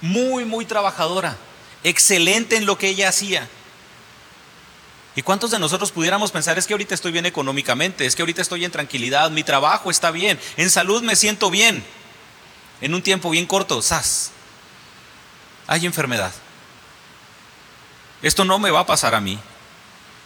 [0.00, 1.36] muy, muy trabajadora,
[1.82, 3.48] excelente en lo que ella hacía.
[5.16, 8.42] ¿Y cuántos de nosotros pudiéramos pensar, es que ahorita estoy bien económicamente, es que ahorita
[8.42, 11.82] estoy en tranquilidad, mi trabajo está bien, en salud me siento bien,
[12.80, 14.30] en un tiempo bien corto, ¡zas!
[15.68, 16.32] Hay enfermedad.
[18.22, 19.38] Esto no me va a pasar a mí.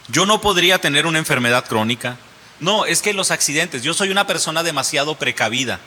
[0.07, 2.17] Yo no podría tener una enfermedad crónica.
[2.59, 5.79] No, es que los accidentes, yo soy una persona demasiado precavida.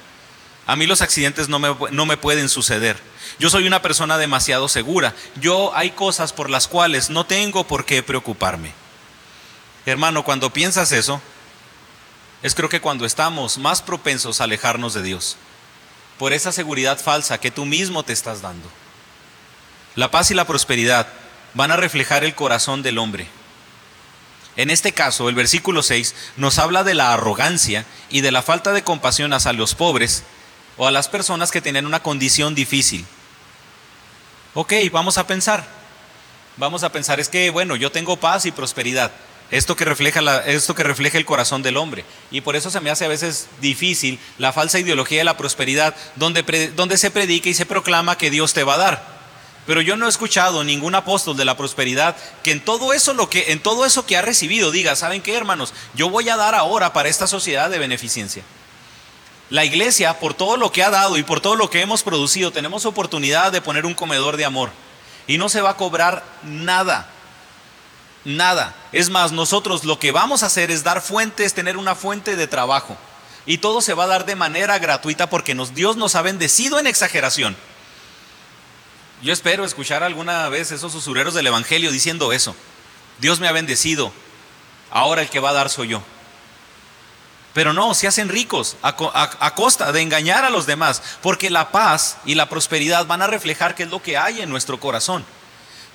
[0.66, 3.00] A mí los accidentes no me, no me pueden suceder.
[3.38, 5.14] Yo soy una persona demasiado segura.
[5.40, 8.72] Yo hay cosas por las cuales no tengo por qué preocuparme.
[9.86, 11.20] Hermano, cuando piensas eso,
[12.42, 15.36] es creo que cuando estamos más propensos a alejarnos de Dios,
[16.18, 18.68] por esa seguridad falsa que tú mismo te estás dando.
[19.96, 21.06] La paz y la prosperidad
[21.54, 23.26] van a reflejar el corazón del hombre.
[24.56, 28.72] En este caso, el versículo 6 nos habla de la arrogancia y de la falta
[28.72, 30.22] de compasión hacia los pobres
[30.76, 33.06] o a las personas que tienen una condición difícil.
[34.52, 35.66] Ok, vamos a pensar.
[36.59, 39.12] Vamos a pensar, es que, bueno, yo tengo paz y prosperidad,
[39.50, 42.04] esto que, refleja esto que refleja el corazón del hombre.
[42.30, 45.94] Y por eso se me hace a veces difícil la falsa ideología de la prosperidad,
[46.16, 49.15] donde, donde se predica y se proclama que Dios te va a dar.
[49.66, 53.29] Pero yo no he escuchado ningún apóstol de la prosperidad que en todo eso lo
[53.29, 55.74] que en todo eso que ha recibido diga, ¿saben qué, hermanos?
[55.94, 58.44] Yo voy a dar ahora para esta sociedad de beneficencia.
[59.50, 62.52] La iglesia, por todo lo que ha dado y por todo lo que hemos producido,
[62.52, 64.70] tenemos oportunidad de poner un comedor de amor.
[65.29, 67.09] Y no se va a cobrar nada.
[68.24, 68.74] Nada.
[68.90, 72.48] Es más, nosotros lo que vamos a hacer es dar fuentes, tener una fuente de
[72.48, 72.96] trabajo.
[73.46, 76.81] Y todo se va a dar de manera gratuita porque nos, Dios nos ha bendecido
[76.81, 77.57] en exageración.
[79.22, 82.55] Yo espero escuchar alguna vez esos usureros del Evangelio diciendo eso.
[83.18, 84.12] Dios me ha bendecido.
[84.90, 86.02] Ahora el que va a dar soy yo.
[87.55, 88.94] Pero no, se hacen ricos a,
[89.55, 93.74] costa de engañar a los demás, porque la paz y la prosperidad van a reflejar
[93.74, 95.24] qué es lo que hay en nuestro corazón.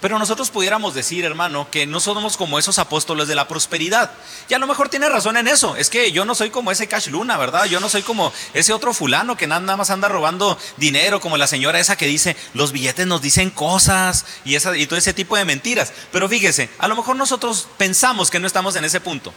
[0.02, 4.10] Pero nosotros pudiéramos decir, hermano, que no somos como esos apóstoles de la prosperidad.
[4.50, 5.76] Y a lo mejor tiene razón en eso.
[5.76, 7.66] Es que yo no soy como ese Cash Luna, ¿verdad?
[7.66, 11.46] Yo no soy como ese otro fulano que nada más anda robando dinero, como la
[11.46, 15.38] señora esa que dice, los billetes nos dicen cosas y, esa, y todo ese tipo
[15.38, 15.94] de mentiras.
[16.12, 19.32] Pero fíjese, a lo mejor nosotros pensamos que no estamos en ese punto.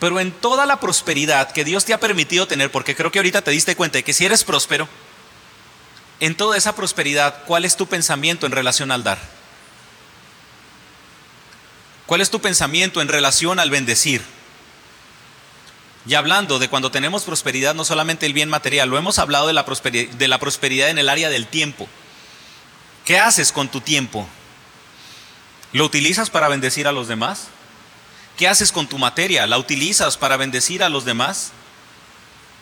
[0.00, 3.42] Pero en toda la prosperidad que Dios te ha permitido tener, porque creo que ahorita
[3.42, 4.88] te diste cuenta de que si eres próspero,
[6.20, 9.35] en toda esa prosperidad, ¿cuál es tu pensamiento en relación al dar?
[12.06, 14.22] ¿Cuál es tu pensamiento en relación al bendecir?
[16.06, 19.52] Y hablando de cuando tenemos prosperidad, no solamente el bien material, lo hemos hablado de
[19.52, 21.88] la prosperidad, de la prosperidad en el área del tiempo.
[23.04, 24.28] ¿Qué haces con tu tiempo?
[25.72, 27.48] ¿Lo utilizas para bendecir a los demás?
[28.36, 29.46] ¿Qué haces con tu materia?
[29.46, 31.52] ¿La utilizas para bendecir a los demás?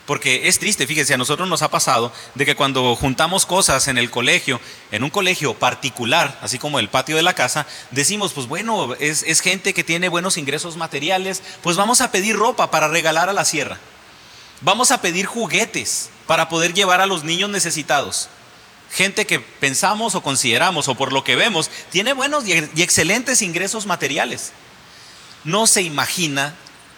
[0.05, 3.97] Porque es triste, fíjese, a nosotros nos ha pasado de que cuando juntamos cosas en
[3.97, 8.47] el colegio, en un colegio particular, así como el patio de la casa, decimos, pues
[8.47, 13.29] bueno, es, gente que tiene buenos ingresos materiales, pues vamos a pedir ropa para regalar
[13.29, 13.79] a la sierra.
[14.61, 18.29] Vamos a pedir juguetes para poder llevar a los niños necesitados.
[18.91, 23.85] Gente que pensamos o consideramos o por lo que vemos tiene buenos y excelentes ingresos
[23.85, 24.53] materiales
[25.45, 26.55] no se imagina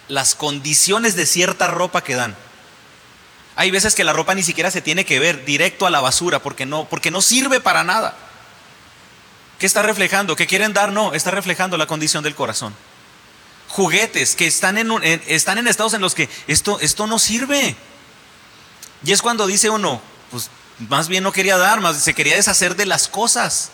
[0.08, 2.34] las condiciones de cierta ropa que dan.
[3.58, 6.38] Hay veces que la ropa ni siquiera se tiene que ver directo a la basura
[6.38, 8.16] porque no, porque no sirve para nada.
[9.58, 10.36] ¿Qué está reflejando?
[10.36, 10.92] ¿Qué quieren dar?
[10.92, 12.72] No, está reflejando la condición del corazón.
[13.66, 17.74] Juguetes que están en, están en estados en los que esto, esto no sirve.
[19.04, 20.50] Y es cuando dice uno, pues
[20.88, 23.72] más bien no quería dar, más se quería deshacer de las cosas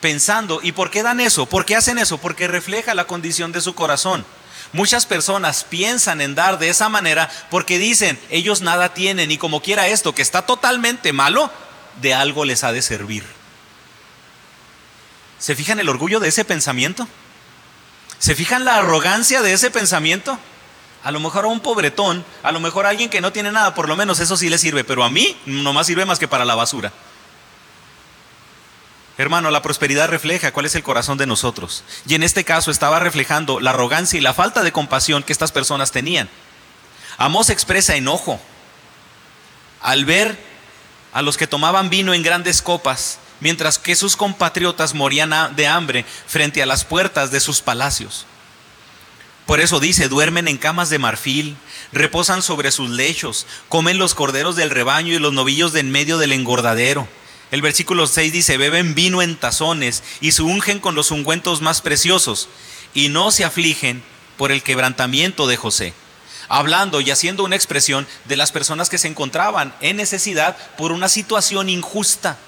[0.00, 0.58] pensando.
[0.64, 1.46] ¿Y por qué dan eso?
[1.46, 2.18] ¿Por qué hacen eso?
[2.18, 4.26] Porque refleja la condición de su corazón.
[4.72, 9.62] Muchas personas piensan en dar de esa manera porque dicen, ellos nada tienen y como
[9.62, 11.50] quiera esto, que está totalmente malo,
[12.02, 13.24] de algo les ha de servir.
[15.38, 17.08] ¿Se fijan el orgullo de ese pensamiento?
[18.18, 20.38] ¿Se fijan la arrogancia de ese pensamiento?
[21.04, 23.74] A lo mejor a un pobretón, a lo mejor a alguien que no tiene nada,
[23.74, 26.28] por lo menos eso sí le sirve, pero a mí no más sirve más que
[26.28, 26.92] para la basura.
[29.18, 31.82] Hermano, la prosperidad refleja cuál es el corazón de nosotros.
[32.06, 35.50] Y en este caso estaba reflejando la arrogancia y la falta de compasión que estas
[35.50, 36.28] personas tenían.
[37.16, 38.40] Amós expresa enojo
[39.80, 40.38] al ver
[41.12, 46.04] a los que tomaban vino en grandes copas, mientras que sus compatriotas morían de hambre
[46.28, 48.24] frente a las puertas de sus palacios.
[49.46, 51.56] Por eso dice, duermen en camas de marfil,
[51.90, 56.18] reposan sobre sus lechos, comen los corderos del rebaño y los novillos de en medio
[56.18, 57.08] del engordadero
[57.50, 61.80] el versículo 6 dice, beben vino en tazones y se ungen con los ungüentos más
[61.80, 62.48] preciosos
[62.94, 64.02] y no se afligen
[64.36, 65.94] por el quebrantamiento de José.
[66.48, 71.08] Hablando y haciendo una expresión de las personas que se encontraban en necesidad por una
[71.08, 72.38] situación injusta.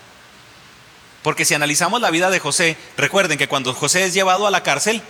[1.22, 4.62] Porque si analizamos la vida de José, recuerden que cuando José es llevado a la
[4.62, 5.02] cárcel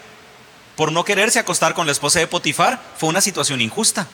[0.74, 4.09] por no quererse acostar con la esposa de Potifar, fue una situación injusta.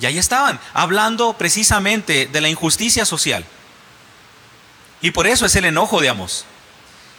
[0.00, 3.44] Y ahí estaban, hablando precisamente de la injusticia social.
[5.00, 6.44] Y por eso es el enojo de Amos.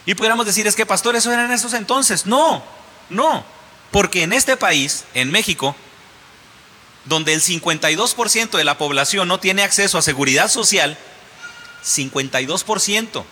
[0.06, 2.26] Y pudiéramos decir, es que pastor, eso era en esos entonces.
[2.26, 2.62] No,
[3.08, 3.44] no.
[3.90, 5.74] Porque en este país, en México,
[7.04, 10.96] donde el 52% de la población no tiene acceso a seguridad social,
[11.84, 13.24] 52%.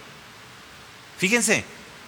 [1.19, 1.65] Fíjense,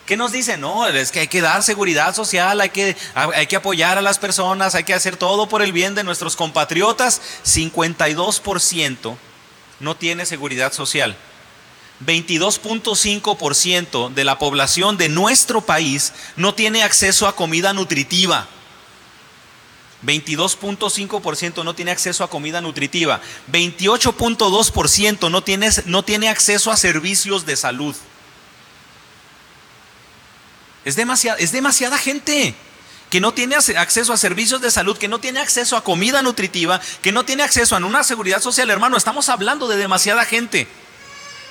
[0.07, 0.61] ¿qué nos dicen?
[0.61, 4.19] No, es que hay que dar seguridad social, hay que, hay que apoyar a las
[4.19, 7.21] personas, hay que hacer todo por el bien de nuestros compatriotas.
[7.45, 9.17] 52%
[9.81, 11.17] no tiene seguridad social.
[12.07, 18.49] 22.5% de la población de nuestro país no tiene acceso a comida nutritiva.
[20.05, 23.21] 22.5% no tiene acceso a comida nutritiva.
[23.53, 27.95] 28.2% no tiene, no tiene acceso a servicios de salud.
[30.85, 32.55] Es demasiada, es demasiada gente
[33.11, 36.81] que no tiene acceso a servicios de salud, que no tiene acceso a comida nutritiva,
[37.03, 38.97] que no tiene acceso a una seguridad social, hermano.
[38.97, 40.67] Estamos hablando de demasiada gente.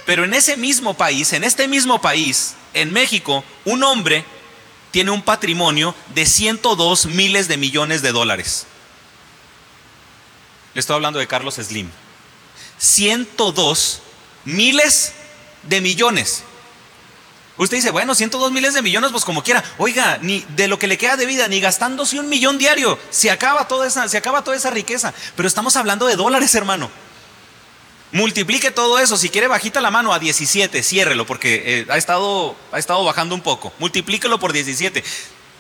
[0.10, 4.26] Pero en ese mismo país, en este mismo país, en México, un hombre
[4.90, 8.66] tiene un patrimonio de 102 miles de millones de dólares.
[10.74, 11.92] Le estoy hablando de Carlos Slim.
[12.80, 14.02] 102
[14.46, 15.14] miles
[15.62, 16.42] de millones.
[17.58, 19.64] Usted dice, bueno, 102 miles de millones, pues como quiera.
[19.78, 23.30] Oiga, ni de lo que le queda de vida, ni gastándose un millón diario, se
[23.30, 25.14] acaba toda esa, se acaba toda esa riqueza.
[25.36, 26.90] Pero estamos hablando de dólares, hermano.
[28.12, 29.18] Multiplique todo eso.
[29.18, 33.36] Si quiere, bajita la mano a 17, ciérrelo, porque eh, ha, estado, ha estado bajando
[33.36, 33.72] un poco.
[33.78, 35.04] Multiplíquelo por 17.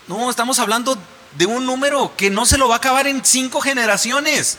[0.07, 0.97] No, estamos hablando
[1.37, 4.57] de un número que no se lo va a acabar en cinco generaciones.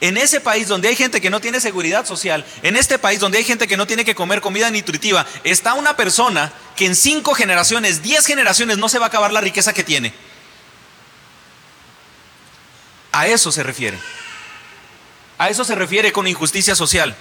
[0.00, 3.38] En ese país donde hay gente que no tiene seguridad social, en este país donde
[3.38, 7.34] hay gente que no tiene que comer comida nutritiva, está una persona que en cinco
[7.34, 10.12] generaciones, diez generaciones no se va a acabar la riqueza que tiene.
[13.12, 13.96] A eso se refiere.
[15.38, 17.14] A eso se refiere con injusticia social.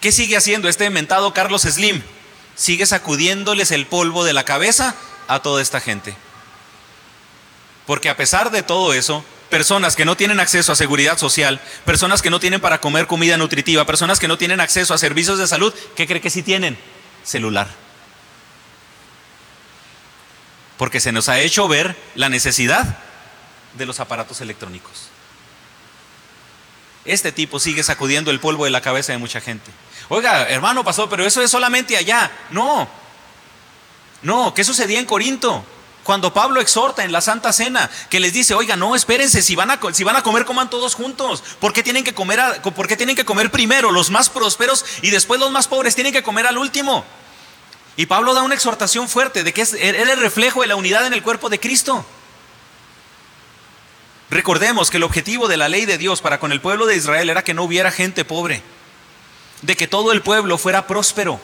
[0.00, 2.02] ¿Qué sigue haciendo este inventado Carlos Slim?
[2.56, 4.94] Sigue sacudiéndoles el polvo de la cabeza
[5.28, 6.16] a toda esta gente.
[7.86, 12.22] Porque a pesar de todo eso, personas que no tienen acceso a seguridad social, personas
[12.22, 15.46] que no tienen para comer comida nutritiva, personas que no tienen acceso a servicios de
[15.46, 16.78] salud, ¿qué cree que sí tienen?
[17.22, 17.68] Celular.
[20.78, 22.98] Porque se nos ha hecho ver la necesidad
[23.74, 25.09] de los aparatos electrónicos.
[27.04, 29.70] Este tipo sigue sacudiendo el polvo de la cabeza de mucha gente.
[30.08, 32.30] Oiga, hermano pasó, pero eso es solamente allá.
[32.50, 32.88] No.
[34.22, 35.64] No, ¿qué sucedía en Corinto?
[36.04, 39.70] Cuando Pablo exhorta en la Santa Cena, que les dice, oiga, no, espérense, si van
[39.70, 41.42] a, si van a comer, coman todos juntos.
[41.60, 42.40] ¿Por qué, tienen que comer
[42.96, 46.46] tienen que comer primero los más prósperos y después los más pobres tienen que comer
[46.46, 47.04] al último?
[47.96, 51.06] Y Pablo da una exhortación fuerte de que él es el reflejo de la unidad
[51.06, 52.04] en el cuerpo de Cristo.
[54.30, 57.30] Recordemos que el objetivo de la ley de Dios para con el pueblo de Israel
[57.30, 58.62] era que no hubiera gente pobre,
[59.62, 61.40] de que todo el pueblo fuera próspero.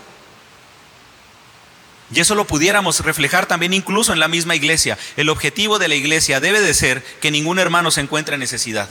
[2.15, 4.97] Y eso lo pudiéramos reflejar también incluso en la misma iglesia.
[5.17, 8.89] El objetivo de la iglesia debe de ser que ningún hermano se encuentre en necesidad.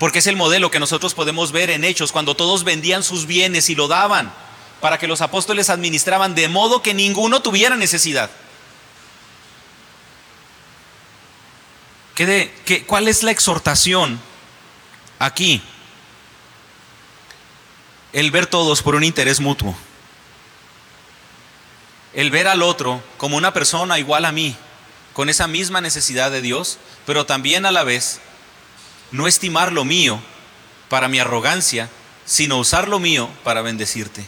[0.00, 3.70] Porque es el modelo que nosotros podemos ver en Hechos, cuando todos vendían sus bienes
[3.70, 4.32] y lo daban
[4.80, 8.30] para que los apóstoles administraban de modo que ninguno tuviera necesidad.
[12.14, 14.20] ¿Qué ¿Cuál es la exhortación
[15.18, 15.62] aquí?
[18.12, 19.76] El ver todos por un interés mutuo
[22.14, 24.56] el ver al otro como una persona igual a mí,
[25.12, 28.20] con esa misma necesidad de Dios, pero también a la vez
[29.10, 30.20] no estimar lo mío
[30.88, 31.88] para mi arrogancia,
[32.24, 34.26] sino usar lo mío para bendecirte.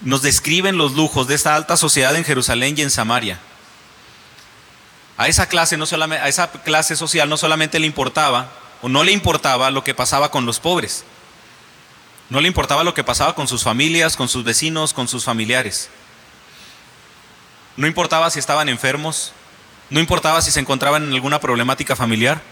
[0.00, 3.38] Nos describen los lujos de esta alta sociedad en Jerusalén y en Samaria.
[5.16, 9.02] A esa clase, no solamente, a esa clase social no solamente le importaba o no
[9.02, 11.04] le importaba lo que pasaba con los pobres,
[12.28, 15.88] no le importaba lo que pasaba con sus familias, con sus vecinos, con sus familiares.
[17.76, 19.32] No importaba si estaban enfermos,
[19.90, 22.42] no importaba si se encontraban en alguna problemática familiar.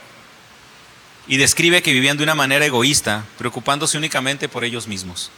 [1.26, 5.30] Y describe que vivían de una manera egoísta, preocupándose únicamente por ellos mismos.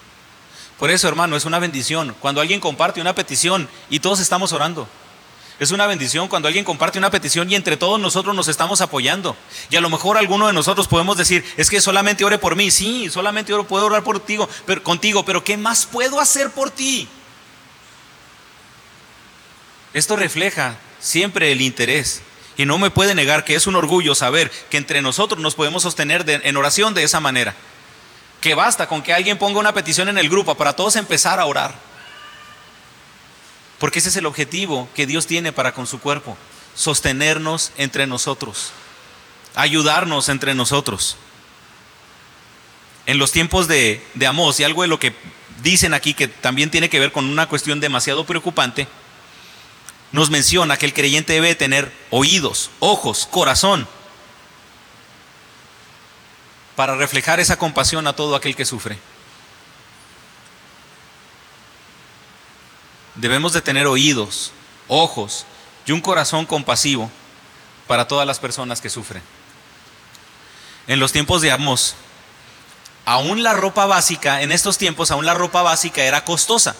[0.78, 4.86] Por eso, hermano, es una bendición cuando alguien comparte una petición y todos estamos orando.
[5.58, 9.34] Es una bendición cuando alguien comparte una petición y entre todos nosotros nos estamos apoyando.
[9.70, 12.70] Y a lo mejor alguno de nosotros podemos decir, es que solamente ore por mí.
[12.70, 14.36] Sí, solamente oro, puedo orar por ti,
[14.66, 17.08] pero, contigo, pero ¿qué más puedo hacer por ti?
[19.94, 22.20] Esto refleja siempre el interés.
[22.58, 25.82] Y no me puede negar que es un orgullo saber que entre nosotros nos podemos
[25.82, 27.54] sostener en oración de esa manera.
[28.46, 31.46] Que basta con que alguien ponga una petición en el grupo para todos empezar a
[31.46, 31.74] orar.
[33.80, 36.38] Porque ese es el objetivo que Dios tiene para con su cuerpo,
[36.76, 38.70] sostenernos entre nosotros,
[39.56, 41.16] ayudarnos entre nosotros.
[43.06, 45.12] En los tiempos de, de y algo de lo que
[45.64, 48.86] dicen aquí que también tiene que ver con una cuestión demasiado preocupante,
[50.12, 53.88] nos menciona que el creyente debe tener oídos, ojos, corazón,
[56.76, 58.98] para reflejar esa compasión a todo aquel que sufre.
[63.16, 64.52] debemos de tener oídos,
[64.88, 65.46] ojos
[65.86, 67.10] y un corazón compasivo
[67.86, 69.22] para todas las personas que sufren.
[70.86, 71.94] En los tiempos de Amos,
[73.04, 76.76] aún la ropa básica, en estos tiempos aún la ropa básica era costosa.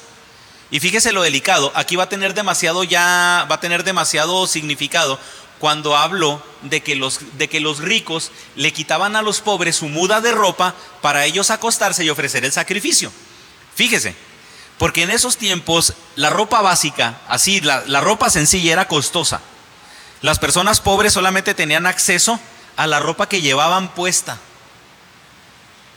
[0.71, 5.19] Y fíjese lo delicado, aquí va a tener demasiado ya, va a tener demasiado significado
[5.59, 9.89] cuando hablo de que, los, de que los ricos le quitaban a los pobres su
[9.89, 13.13] muda de ropa para ellos acostarse y ofrecer el sacrificio.
[13.75, 14.15] Fíjese,
[14.79, 19.41] Porque en esos tiempos la ropa básica, así, la, la ropa sencilla era costosa.
[20.21, 22.39] Las personas pobres solamente tenían acceso
[22.77, 24.39] a la ropa que llevaban puesta.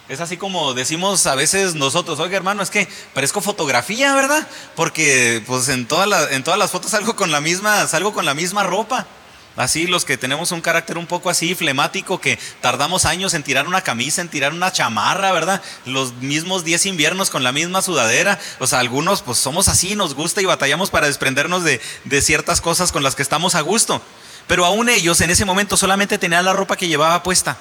[0.09, 4.47] Es así como decimos a veces nosotros, oiga hermano, es que parezco fotografía, ¿verdad?
[4.75, 8.33] Porque pues en, todas en todas las fotos salgo con la misma, salgo con la
[8.33, 9.05] misma ropa.
[9.59, 13.67] Así los que tenemos un carácter un poco así flemático, que tardamos años en tirar
[13.67, 15.61] una camisa, en tirar una chamarra, ¿verdad?
[15.85, 18.39] Los mismos 10 inviernos con la misma sudadera.
[18.59, 22.61] O sea, algunos pues somos así, nos gusta y batallamos para desprendernos de, de ciertas
[22.61, 24.01] cosas con las que estamos a gusto.
[24.47, 27.57] Pero aún ellos en ese momento solamente tenían la ropa que llevaba puesta.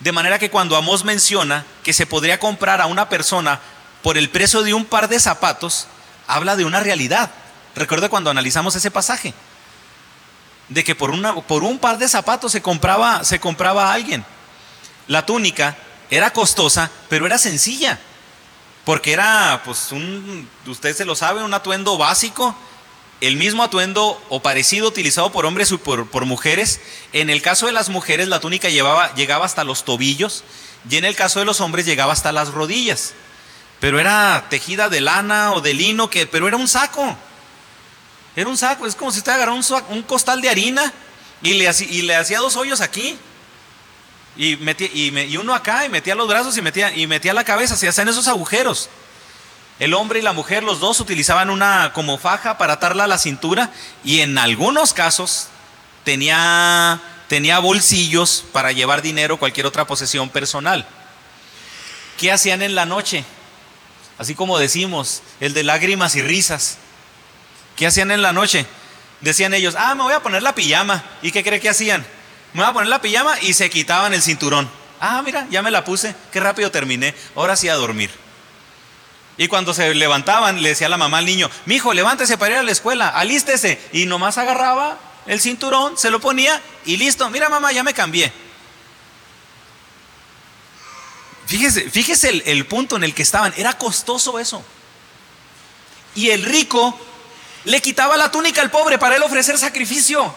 [0.00, 3.60] De manera que cuando Amós menciona que se podría comprar a una persona
[4.02, 5.86] por el precio de un par de zapatos,
[6.26, 7.30] habla de una realidad.
[7.76, 9.34] Recuerda cuando analizamos ese pasaje,
[10.68, 14.24] de que por, un par de zapatos se compraba, a alguien.
[15.06, 15.76] La túnica
[16.10, 17.98] era costosa, pero era sencilla,
[18.84, 22.56] porque era, pues, un, usted se lo sabe, un atuendo básico,
[23.20, 26.80] el mismo atuendo o parecido utilizado por hombres y por, mujeres.
[27.12, 30.44] En el caso de las mujeres la túnica llegaba hasta los tobillos
[30.88, 33.14] y en el caso de los hombres llegaba hasta las rodillas.
[33.80, 37.16] Pero era tejida de lana o de lino, que, pero era un saco.
[38.36, 40.92] Era un saco, es como si usted agarrara un, un costal de harina
[41.42, 41.54] y
[42.02, 43.16] le, hacía dos hoyos aquí.
[44.36, 44.88] Y, metía,
[45.38, 48.88] uno acá y metía los brazos y metía, la cabeza, se hacían esos agujeros.
[49.78, 53.18] El hombre y la mujer, los dos utilizaban una como faja para atarla a la
[53.18, 53.70] cintura
[54.04, 55.48] y en algunos casos
[56.04, 57.00] tenía
[57.60, 60.86] bolsillos para llevar dinero o cualquier otra posesión personal.
[62.18, 63.24] ¿Qué hacían en la noche?
[64.18, 66.78] Así como decimos, el de lágrimas y risas.
[67.76, 68.66] ¿Qué hacían en la noche?
[69.20, 71.02] Decían ellos, ah, me voy a poner la pijama.
[71.22, 72.06] ¿Y qué cree que hacían?
[72.52, 74.70] Me voy a poner la pijama y se quitaban el cinturón.
[75.00, 78.10] Ah, mira, ya me la puse, qué rápido terminé, ahora sí a dormir.
[79.36, 82.58] Y cuando se levantaban, le decía la mamá al niño, mi hijo, levántese para ir
[82.60, 83.80] a la escuela, alístese.
[83.92, 87.28] Y nomás agarraba el cinturón, se lo ponía y listo.
[87.30, 88.32] Mira mamá, ya me cambié.
[91.46, 93.52] Fíjese, fíjese el punto en el que estaban.
[93.56, 94.64] Era costoso eso.
[96.14, 96.98] Y el rico
[97.64, 100.34] le quitaba la túnica al pobre para él ofrecer sacrificio.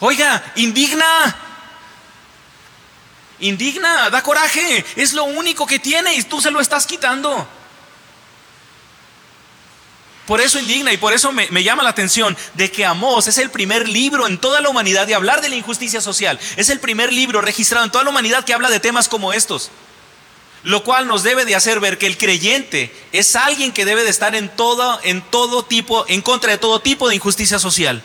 [0.00, 1.36] Oiga, indigna
[3.40, 7.46] indigna, da coraje, es lo único que tiene y tú se lo estás quitando.
[10.26, 13.50] Por eso indigna y por eso me, llama la atención de que Amós es el
[13.50, 16.40] primer libro en toda la humanidad de hablar de la injusticia social.
[16.56, 19.70] Es el primer libro registrado en toda la humanidad que habla de temas como estos.
[20.64, 24.10] Lo cual nos debe de hacer ver que el creyente es alguien que debe de
[24.10, 28.02] estar en todo, en todo tipo, en contra de todo tipo de injusticia social.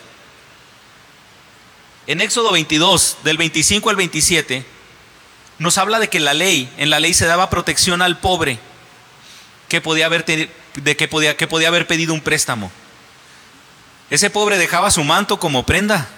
[2.05, 4.65] En Éxodo 22, del 25 al 27,
[5.57, 8.59] nos habla de que la ley, en la ley se daba protección al pobre
[9.69, 12.71] que podía haber, de que podía, que podía haber pedido un préstamo.
[14.09, 16.09] Ese pobre dejaba su manto como prenda.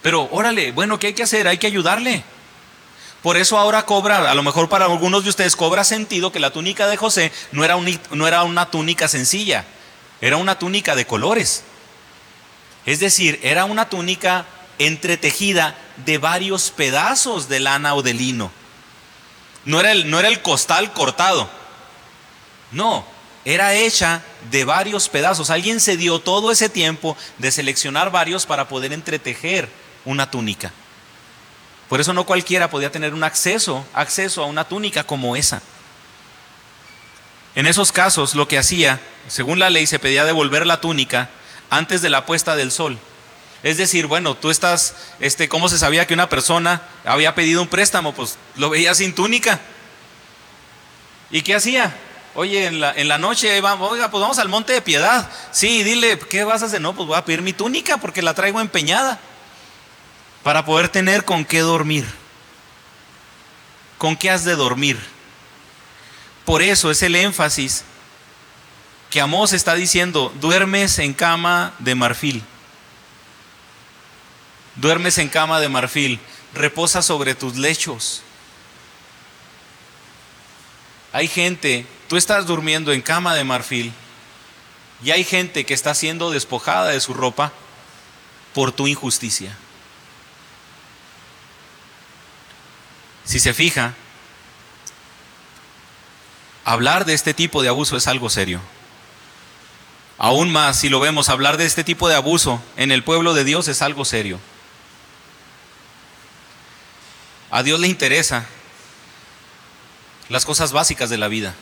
[0.00, 1.48] Pero órale, bueno, ¿qué hay que hacer?
[1.48, 2.22] Hay que ayudarle.
[3.22, 6.52] Por eso ahora cobra, a lo mejor para algunos de ustedes cobra sentido que la
[6.52, 7.76] túnica de José no era,
[8.44, 9.66] una túnica sencilla,
[10.22, 11.64] era una túnica de colores.
[12.86, 14.46] Es decir, era una túnica
[14.78, 18.50] entretejida de varios pedazos de lana o de lino.
[19.66, 21.50] No era el, no era el costal cortado.
[22.72, 23.04] No,
[23.44, 25.50] era hecha de varios pedazos.
[25.50, 29.68] Alguien se dio todo ese tiempo de seleccionar varios para poder entretejer
[30.06, 30.72] una túnica.
[31.90, 35.60] Por eso no cualquiera podía tener un acceso, acceso a una túnica como esa.
[37.56, 41.30] En esos casos lo que hacía, según la ley, se pedía devolver la túnica
[41.68, 42.96] antes de la puesta del sol.
[43.64, 47.66] Es decir, bueno, tú estás, este, ¿cómo se sabía que una persona había pedido un
[47.66, 48.14] préstamo?
[48.14, 49.58] Pues lo veía sin túnica.
[51.32, 51.92] ¿Y qué hacía?
[52.36, 55.28] Oye, en la, en la noche, vamos, oiga, pues vamos al monte de piedad.
[55.50, 56.80] Sí, dile, ¿qué vas a hacer?
[56.80, 59.18] No, pues voy a pedir mi túnica porque la traigo empeñada.
[60.42, 62.06] Para poder tener con qué dormir.
[63.98, 64.98] ¿Con qué has de dormir?
[66.44, 67.84] Por eso es el énfasis
[69.10, 72.44] que Amós está diciendo, duermes en cama de marfil
[74.80, 76.18] duermes en cama de marfil,
[76.54, 78.22] reposa sobre tus lechos.
[81.12, 83.92] Hay gente, tú estás durmiendo en cama de marfil
[85.02, 87.52] y hay gente que está siendo despojada de su ropa
[88.54, 89.56] por tu injusticia.
[93.30, 93.94] Si se fija,
[96.64, 98.60] hablar de este tipo de abuso es algo serio.
[100.18, 103.44] Aún más, si lo vemos, hablar de este tipo de abuso en el pueblo de
[103.44, 104.40] Dios es algo serio.
[107.52, 108.46] A Dios le interesa
[110.28, 111.54] las cosas básicas de la vida.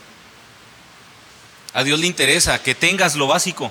[1.75, 3.71] A Dios le interesa que tengas lo básico.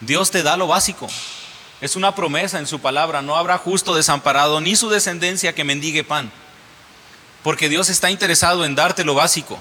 [0.00, 1.10] Dios te da lo básico.
[1.82, 3.22] Es una promesa en su palabra.
[3.22, 6.30] No habrá justo desamparado ni su descendencia que mendigue pan.
[7.42, 9.60] Porque Dios está interesado en darte lo básico.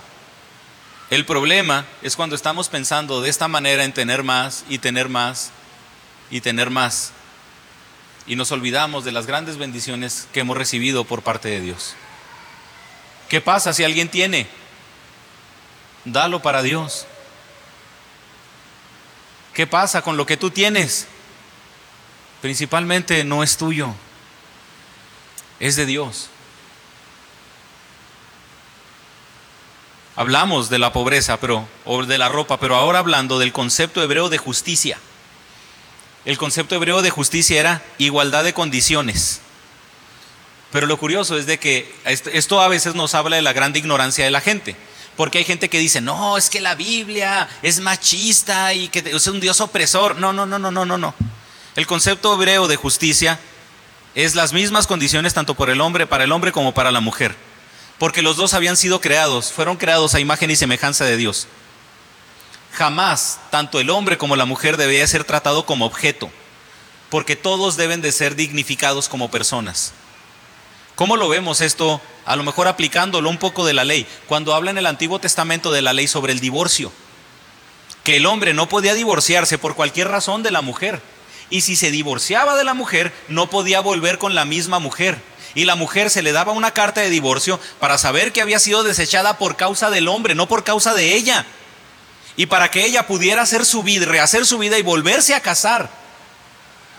[1.09, 5.49] El problema es cuando estamos pensando de esta manera en tener más y tener más
[6.30, 7.11] y tener más.
[8.28, 11.95] Y nos olvidamos de las grandes bendiciones que hemos recibido por parte de Dios.
[13.30, 14.45] ¿Qué pasa si alguien tiene?
[16.05, 17.07] Dalo para Dios.
[19.55, 21.07] ¿Qué pasa con lo que tú tienes?
[22.42, 23.94] Principalmente no es tuyo,
[25.60, 26.30] es de Dios.
[30.16, 34.30] Hablamos de la pobreza, pero o de la ropa, pero ahora hablando del concepto hebreo
[34.30, 34.98] de justicia.
[36.26, 39.42] El concepto hebreo de justicia era igualdad de condiciones.
[40.72, 44.26] Pero lo curioso es de que esto a veces nos habla de la grande ignorancia
[44.26, 44.76] de la gente.
[45.18, 49.28] Porque hay gente que dice, no, es que la Biblia es machista y que es
[49.28, 50.16] un Dios opresor.
[50.16, 51.14] No, no, no, no, no, no, no.
[51.76, 53.39] El concepto hebreo de justicia
[54.13, 57.36] es las mismas condiciones tanto por el hombre, para el hombre como para la mujer.
[57.97, 61.47] Porque los dos habían sido creados, fueron creados a imagen y semejanza de Dios.
[62.74, 66.30] Jamás tanto el hombre como la mujer debía ser tratado como objeto,
[67.09, 69.93] porque todos deben de ser dignificados como personas.
[70.95, 72.01] ¿Cómo lo vemos esto?
[72.26, 74.05] A lo mejor aplicándolo un poco de la ley.
[74.28, 76.91] Cuando habla en el Antiguo Testamento de la ley sobre el divorcio,
[78.03, 81.01] que el hombre no podía divorciarse por cualquier razón de la mujer.
[81.52, 85.22] Y si se divorciaba de la mujer, no podía volver con la misma mujer.
[85.54, 88.84] Y la mujer se le daba una carta de divorcio para saber que había sido
[88.84, 91.45] desechada por causa del hombre, no por causa de ella.
[92.38, 95.89] Y para que ella pudiera hacer su vida, rehacer su vida y volverse a casar.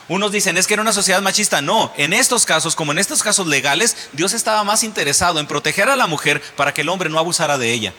[0.09, 1.63] Unos dicen, es que era una sociedad machista.
[1.63, 5.89] No, en estos casos, como en estos casos legales, Dios estaba más interesado en proteger
[5.89, 7.95] a la mujer para que el hombre no abusara de ella.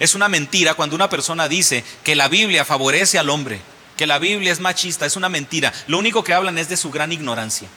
[0.00, 3.60] Es una mentira cuando una persona dice que la Biblia favorece al hombre,
[4.02, 5.72] que la Biblia es machista, es una mentira.
[5.86, 7.68] Lo único que hablan es de su gran ignorancia.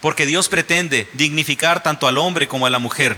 [0.00, 3.16] Porque Dios pretende dignificar tanto al hombre como a la mujer.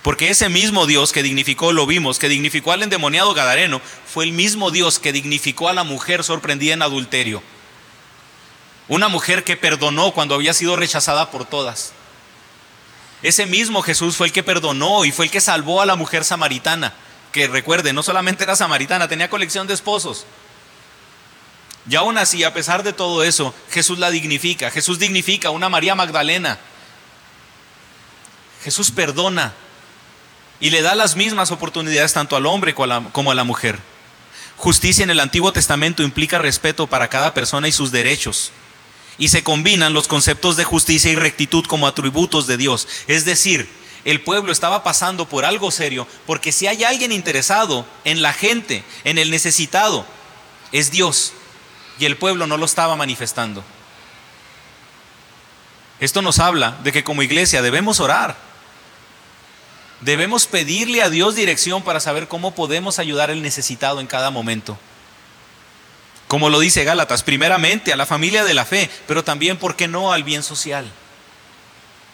[0.00, 4.32] Porque ese mismo Dios que dignificó, lo vimos, que dignificó al endemoniado Gadareno, fue el
[4.32, 7.42] mismo Dios que dignificó a la mujer sorprendida en adulterio.
[8.88, 11.92] Una mujer que perdonó cuando había sido rechazada por todas.
[13.22, 16.24] Ese mismo Jesús fue el que perdonó y fue el que salvó a la mujer
[16.24, 16.94] samaritana,
[17.32, 20.24] que recuerde, no solamente era samaritana, tenía colección de esposos.
[21.88, 24.70] Y aún así, a pesar de todo eso, Jesús la dignifica.
[24.70, 26.58] Jesús dignifica a una María Magdalena.
[28.62, 29.52] Jesús perdona
[30.60, 33.80] y le da las mismas oportunidades tanto al hombre como a la mujer.
[34.56, 38.52] Justicia en el Antiguo Testamento implica respeto para cada persona y sus derechos
[39.18, 42.88] y se combinan los conceptos de justicia y rectitud como atributos de Dios.
[43.06, 43.68] Es decir,
[44.04, 48.84] el pueblo estaba pasando por algo serio, porque si hay alguien interesado en la gente,
[49.04, 50.06] en el necesitado,
[50.72, 51.32] es Dios,
[52.02, 53.62] y el pueblo no lo estaba manifestando.
[56.00, 58.36] Esto nos habla de que como iglesia debemos orar,
[60.00, 64.76] debemos pedirle a Dios dirección para saber cómo podemos ayudar al necesitado en cada momento.
[66.26, 69.86] Como lo dice Gálatas, primeramente a la familia de la fe, pero también, ¿por qué
[69.86, 70.90] no?, al bien social.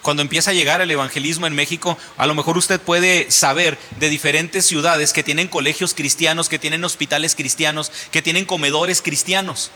[0.09, 4.09] Cuando empieza a llegar el evangelismo en México, a lo mejor usted puede saber de
[4.09, 9.71] diferentes ciudades que tienen colegios cristianos, que tienen hospitales cristianos, que tienen comedores cristianos.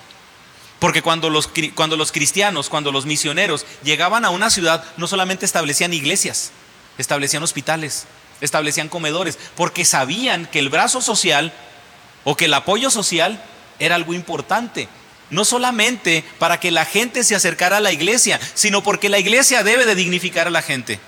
[0.79, 5.45] Porque cuando los, cuando los cristianos, cuando los misioneros llegaban a una ciudad, no solamente
[5.45, 6.53] establecían iglesias,
[6.97, 8.07] establecían hospitales,
[8.41, 11.53] establecían comedores, porque sabían que el brazo social
[12.25, 13.45] o que el apoyo social
[13.79, 14.89] era algo importante.
[15.33, 19.65] No solamente para que la gente se acercara a la iglesia, sino porque la iglesia
[19.65, 21.01] debe de dignificar a la gente.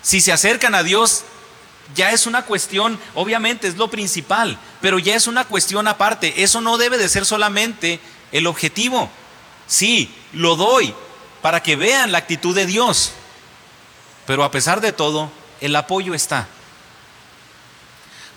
[0.00, 1.24] Si se acercan a Dios,
[1.96, 6.44] ya es una cuestión, obviamente es lo principal, pero ya es una cuestión aparte.
[6.44, 7.98] Eso no debe de ser solamente
[8.30, 9.10] el objetivo.
[9.66, 10.94] Sí, lo doy
[11.42, 13.10] para que vean la actitud de Dios.
[14.24, 16.46] Pero a pesar de todo, el apoyo está.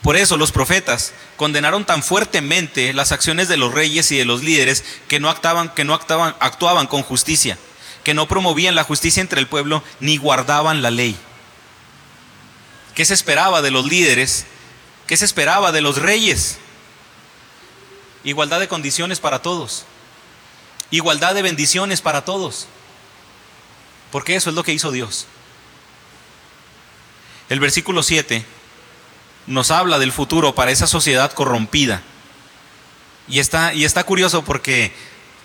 [0.04, 4.44] Por eso los profetas condenaron tan fuertemente las acciones de los reyes y de los
[4.44, 7.58] líderes que no actuaban, que no actuaban con justicia,
[8.04, 11.18] que no promovían la justicia entre el pueblo ni guardaban la ley.
[12.96, 14.46] ¿Qué se esperaba de los líderes?
[15.08, 16.58] ¿Qué se esperaba de los reyes?
[18.26, 19.86] Igualdad de condiciones para todos.
[20.92, 22.68] Igualdad de bendiciones para todos.
[24.12, 25.28] Porque eso es lo que hizo Dios.
[27.48, 28.46] El versículo 7
[29.48, 32.02] nos habla del futuro para esa sociedad corrompida.
[33.28, 34.92] Y está, y está curioso porque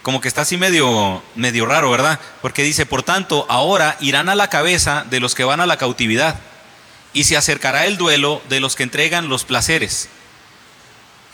[0.02, 2.18] como que está así medio, medio raro, ¿verdad?
[2.40, 5.76] Porque dice, por tanto, ahora irán a la cabeza de los que van a la
[5.76, 6.38] cautividad
[7.12, 10.08] y se acercará el duelo de los que entregan los placeres.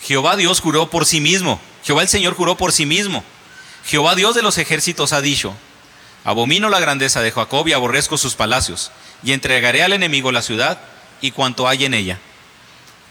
[0.03, 3.25] Jehová Dios juró por sí mismo, Jehová el Señor juró por sí mismo.
[3.87, 5.55] Jehová Dios de los ejércitos ha dicho,
[6.25, 8.91] abomino la grandeza de Jacob y aborrezco sus palacios,
[9.23, 10.81] y entregaré al enemigo la ciudad
[11.21, 12.19] y cuanto hay en ella.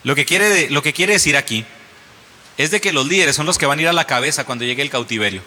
[0.03, 1.65] Lo que quiere, lo que quiere decir aquí
[2.57, 4.65] es de que los líderes son los que van a ir a la cabeza cuando
[4.65, 5.41] llegue el cautiverio.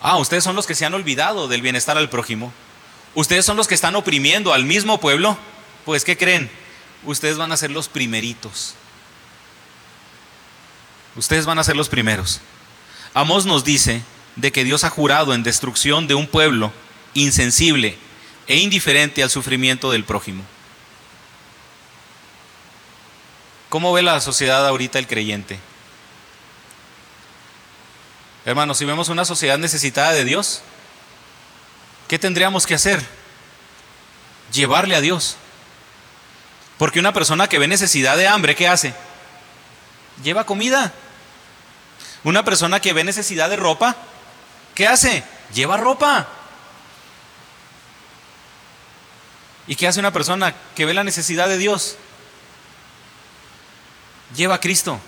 [0.00, 2.52] Ah, ustedes son los que se han olvidado del bienestar al prójimo.
[3.14, 5.38] Ustedes son los que están oprimiendo al mismo pueblo.
[5.84, 6.50] Pues, ¿qué creen?
[7.04, 8.74] Ustedes van a ser los primeritos.
[11.16, 12.40] Ustedes van a ser los primeros.
[13.14, 14.02] Amos nos dice
[14.36, 16.72] de que Dios ha jurado en destrucción de un pueblo
[17.14, 17.96] insensible
[18.46, 20.44] e indiferente al sufrimiento del prójimo.
[23.68, 25.58] ¿Cómo ve la sociedad ahorita el creyente?
[28.44, 30.62] Hermanos, si vemos una sociedad necesitada de Dios,
[32.06, 33.04] ¿qué tendríamos que hacer?
[34.52, 35.36] Llevarle a Dios.
[36.78, 38.94] Porque una persona que ve necesidad de hambre, ¿qué hace?
[40.22, 40.92] Lleva comida.
[42.22, 43.96] Una persona que ve necesidad de ropa,
[44.74, 45.24] ¿qué hace?
[45.52, 46.28] Lleva ropa.
[49.66, 51.96] ¿Y qué hace una persona que ve la necesidad de Dios?
[54.34, 54.98] Lleva a Cristo.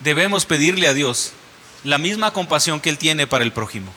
[0.00, 1.32] Debemos pedirle a Dios
[1.84, 3.92] la misma compasión que Él tiene para el prójimo.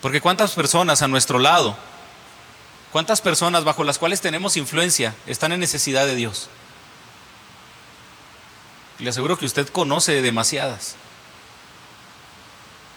[0.00, 1.76] Porque cuántas personas a nuestro lado,
[2.92, 6.48] cuántas personas bajo las cuales tenemos influencia están en necesidad de Dios.
[8.98, 10.96] Le aseguro que usted conoce demasiadas.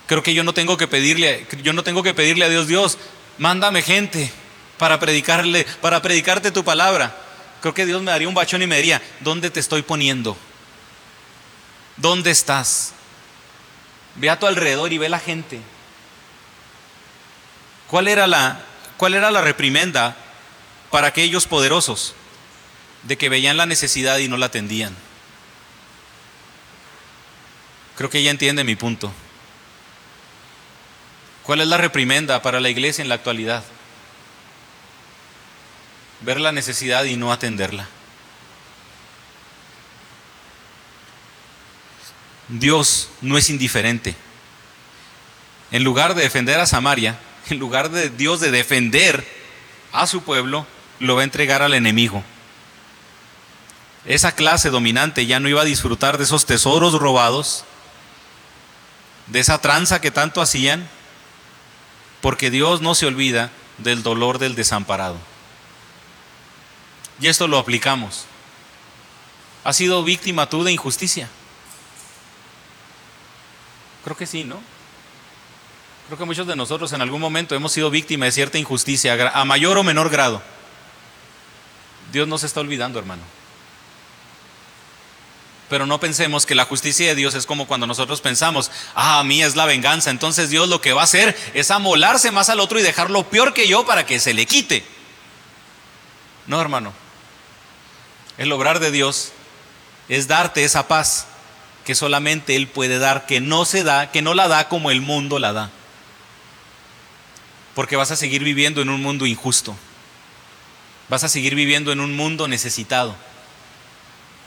[0.07, 2.97] Creo que yo no tengo que pedirle, yo no tengo que pedirle a Dios, Dios,
[3.37, 4.31] mándame gente
[4.77, 7.15] para predicarle, para predicarte tu palabra.
[7.61, 10.37] Creo que Dios me daría un bachón y me diría, ¿dónde te estoy poniendo?
[11.97, 12.93] ¿Dónde estás?
[14.15, 15.59] Ve a tu alrededor y ve la gente.
[17.87, 18.59] ¿Cuál era la,
[18.97, 20.15] cuál era la reprimenda
[20.91, 22.15] para aquellos poderosos
[23.03, 24.95] de que veían la necesidad y no la atendían?
[27.95, 29.11] Creo que ella entiende mi punto.
[31.43, 33.63] ¿Cuál es la reprimenda para la iglesia en la actualidad?
[36.23, 37.87] Ver la necesidad y no atenderla.
[42.47, 44.15] Dios no es indiferente.
[45.71, 47.17] En lugar de defender a Samaria,
[47.49, 49.27] en lugar de Dios de defender
[49.91, 50.65] a su pueblo,
[50.99, 52.23] lo va a entregar al enemigo.
[54.05, 57.63] Esa clase dominante ya no iba a disfrutar de esos tesoros robados,
[59.27, 60.87] de esa tranza que tanto hacían,
[62.21, 65.17] porque Dios no se olvida del dolor del desamparado.
[67.19, 68.25] Y esto lo aplicamos.
[69.63, 71.29] ¿Has sido víctima tú de injusticia?
[74.03, 74.61] Creo que sí, ¿no?
[76.07, 79.45] Creo que muchos de nosotros en algún momento hemos sido víctimas de cierta injusticia, a
[79.45, 80.41] mayor o menor grado.
[82.11, 83.23] Dios no se está olvidando, hermano.
[85.69, 89.23] Pero no pensemos que la justicia de Dios es como cuando nosotros pensamos, ah, a
[89.23, 90.11] mí es la venganza.
[90.11, 93.53] Entonces Dios lo que va a hacer es amolarse más al otro y dejarlo peor
[93.53, 94.85] que yo para que se le quite.
[96.45, 96.93] No, hermano.
[98.37, 99.31] El obrar de Dios
[100.09, 101.27] es darte esa paz
[101.85, 105.01] que solamente Él puede dar, que no se da, que no la da como el
[105.01, 105.69] mundo la da.
[107.75, 109.75] Porque vas a seguir viviendo en un mundo injusto.
[111.09, 113.15] Vas a seguir viviendo en un mundo necesitado.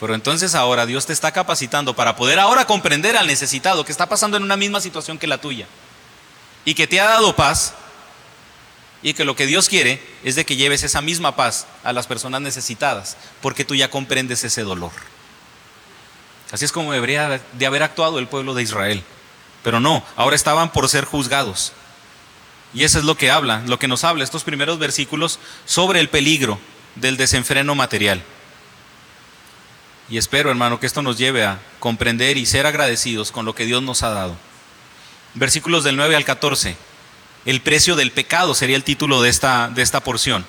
[0.01, 4.09] Pero entonces ahora Dios te está capacitando para poder ahora comprender al necesitado que está
[4.09, 5.67] pasando en una misma situación que la tuya.
[6.65, 7.75] Y que te ha dado paz.
[9.07, 12.09] Y que lo que Dios quiere es de que lleves esa misma paz a las
[12.09, 13.17] personas necesitadas.
[13.41, 14.91] Porque tú ya comprendes ese dolor.
[16.51, 19.05] Así es como debería de haber actuado el pueblo de Israel.
[19.63, 21.73] Pero no, ahora estaban por ser juzgados.
[22.75, 26.09] Y eso es lo que habla, lo que nos habla estos primeros versículos sobre el
[26.09, 26.59] peligro
[26.97, 28.25] del desenfreno material.
[30.11, 33.67] Y espero, hermano, que esto nos lleve a comprender y ser agradecidos con lo que
[33.67, 34.37] Dios nos ha dado.
[35.35, 36.96] Versículos del 9 al 14.
[37.47, 40.45] El precio del pecado sería el título de esta, de esta porción.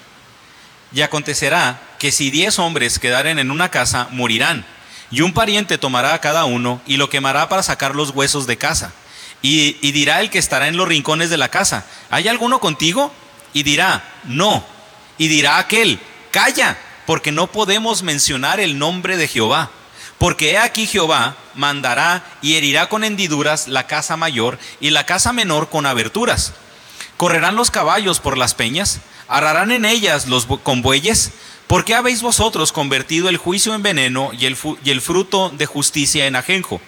[0.91, 4.65] Y acontecerá que si diez hombres quedaren en una casa, morirán.
[5.11, 8.57] Y un pariente tomará a cada uno y lo quemará para sacar los huesos de
[8.57, 8.93] casa.
[9.43, 13.13] Y, y dirá el que estará en los rincones de la casa, ¿hay alguno contigo?
[13.53, 14.65] Y dirá, no.
[15.19, 15.99] Y dirá aquel,
[16.31, 19.69] calla, porque no podemos mencionar el nombre de Jehová.
[20.17, 25.31] Porque he aquí Jehová mandará y herirá con hendiduras la casa mayor y la casa
[25.31, 26.53] menor con aberturas.
[27.17, 31.31] Correrán los caballos por las peñas, ararán en ellas los con bueyes.
[31.65, 36.35] ¿Por qué habéis vosotros convertido el juicio en veneno y el, fruto de justicia en
[36.35, 36.79] ajenjo?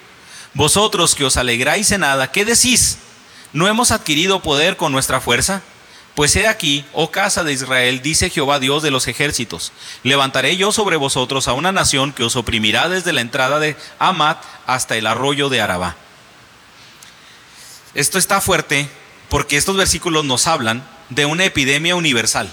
[0.54, 3.00] Vosotros que os alegráis en nada, ¿qué decís?
[3.52, 5.62] ¿No hemos adquirido poder con nuestra fuerza?
[6.16, 9.72] Pues he aquí, oh casa de Israel, dice Jehová Dios de los ejércitos,
[10.04, 14.44] levantaré yo sobre vosotros a una nación que os oprimirá desde la entrada de Amat
[14.66, 15.96] hasta el arroyo de Arabá.
[17.94, 18.90] Esto está fuerte
[19.30, 22.50] porque estos versículos nos hablan de una epidemia universal,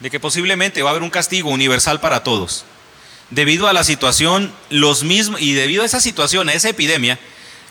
[0.00, 2.64] de que posiblemente va a haber un castigo universal para todos.
[3.30, 7.18] Debido a la situación, los mismos, y debido a esa situación, a esa epidemia,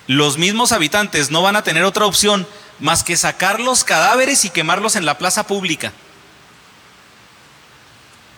[0.07, 2.47] los mismos habitantes no van a tener otra opción
[2.79, 5.93] más que sacar los cadáveres y quemarlos en la plaza pública.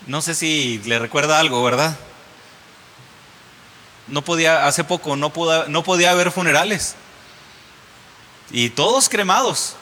[0.05, 1.97] No sé si le recuerda algo, ¿verdad?
[4.07, 5.31] No podía, hace poco no,
[5.69, 6.95] no podía haber funerales.
[8.51, 9.75] Y todos cremados.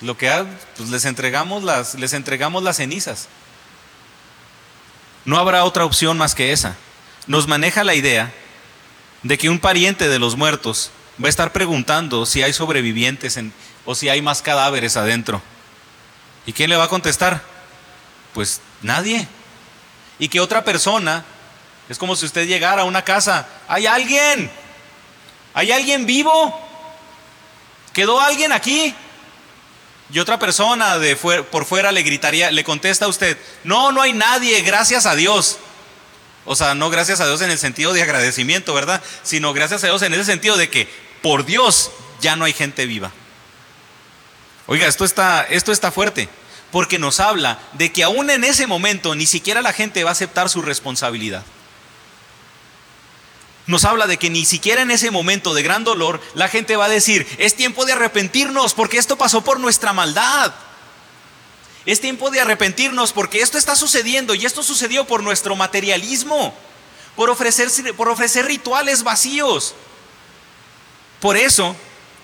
[0.00, 0.30] Lo que
[0.76, 3.28] pues les entregamos las, les entregamos las cenizas.
[5.24, 6.76] No habrá otra opción más que esa.
[7.26, 8.32] Nos maneja la idea
[9.22, 10.90] de que un pariente de los muertos
[11.22, 13.52] va a estar preguntando si hay sobrevivientes en,
[13.84, 15.42] o si hay más cadáveres adentro.
[16.44, 17.42] ¿Y quién le va a contestar?
[18.34, 19.26] Pues nadie.
[20.18, 21.24] Y que otra persona,
[21.88, 24.50] es como si usted llegara a una casa, hay alguien,
[25.54, 26.65] hay alguien vivo,
[27.96, 28.94] quedó alguien aquí.
[30.12, 30.96] Y otra persona
[31.50, 35.56] por fuera le gritaría, le contesta a usted, no, no hay nadie, gracias a Dios.
[36.44, 39.02] O sea, no gracias a Dios en el sentido de agradecimiento, ¿verdad?
[39.22, 40.88] Sino gracias a Dios en ese sentido de que
[41.22, 41.90] por Dios
[42.20, 43.10] ya no hay gente viva.
[44.66, 46.28] Oiga, esto está, esto está fuerte,
[46.70, 50.12] porque nos habla de que aún en ese momento ni siquiera la gente va a
[50.12, 51.44] aceptar su responsabilidad.
[53.66, 56.84] Nos habla de que ni siquiera en ese momento de gran dolor la gente va
[56.84, 60.54] a decir, es tiempo de arrepentirnos porque esto pasó por nuestra maldad.
[61.84, 66.54] Es tiempo de arrepentirnos porque esto está sucediendo y esto sucedió por nuestro materialismo,
[67.14, 69.74] por ofrecer, por ofrecer rituales vacíos.
[71.20, 71.74] Por eso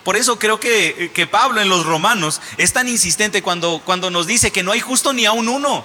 [0.05, 4.27] por eso creo que, que, Pablo en los romanos es tan insistente cuando, cuando nos
[4.27, 5.85] dice que no hay justo ni a un uno.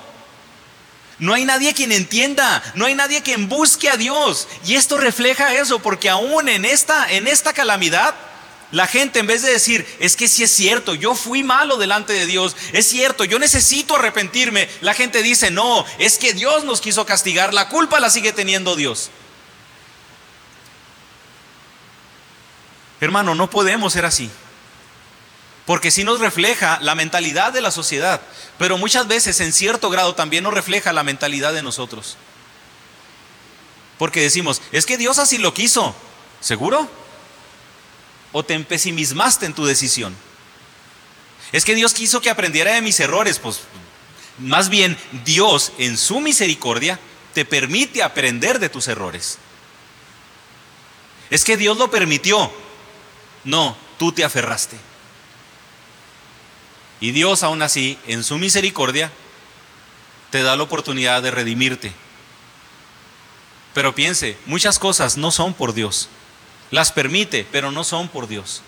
[1.20, 4.48] No hay nadie quien entienda, no hay nadie quien busque a Dios.
[4.66, 8.14] Y esto refleja eso, porque aún en esta, en esta calamidad,
[8.72, 12.14] la gente en vez de decir, es que si es cierto, yo fui malo delante
[12.14, 16.82] de Dios, es cierto, yo necesito arrepentirme, la gente dice, no, es que Dios nos
[16.82, 19.10] quiso castigar, la culpa la sigue teniendo Dios.
[23.00, 24.30] Hermano, no podemos ser así.
[25.68, 28.22] Porque si nos refleja la mentalidad de la sociedad,
[28.58, 32.18] pero muchas veces en cierto grado también nos refleja la mentalidad de nosotros.
[34.00, 35.96] Porque decimos, es que Dios así lo quiso.
[36.40, 36.90] ¿Seguro?
[38.32, 40.16] ¿O te empesimismaste en tu decisión?
[41.52, 43.38] Es que Dios quiso que aprendiera de mis errores.
[43.38, 43.60] Pues
[44.40, 47.00] más bien Dios en su misericordia
[47.34, 49.38] te permite aprender de tus errores.
[51.30, 52.52] Es que Dios lo permitió
[53.48, 54.78] no, tú te aferraste.
[57.00, 59.12] Y Dios aún así, en su misericordia,
[60.32, 61.92] te da la oportunidad de redimirte.
[63.74, 66.10] Pero piense, muchas cosas no son por Dios.
[66.72, 68.62] Las permite, pero no son por Dios.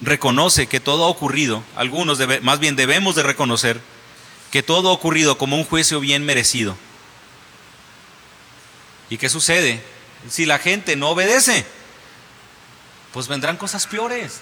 [0.00, 3.80] Reconoce que todo ha ocurrido, algunos más bien debemos de reconocer
[4.50, 6.76] que todo ha ocurrido como un juicio bien merecido.
[9.10, 9.82] ¿Y qué sucede?
[10.28, 11.66] Si la gente no obedece,
[13.12, 14.40] pues vendrán cosas peores.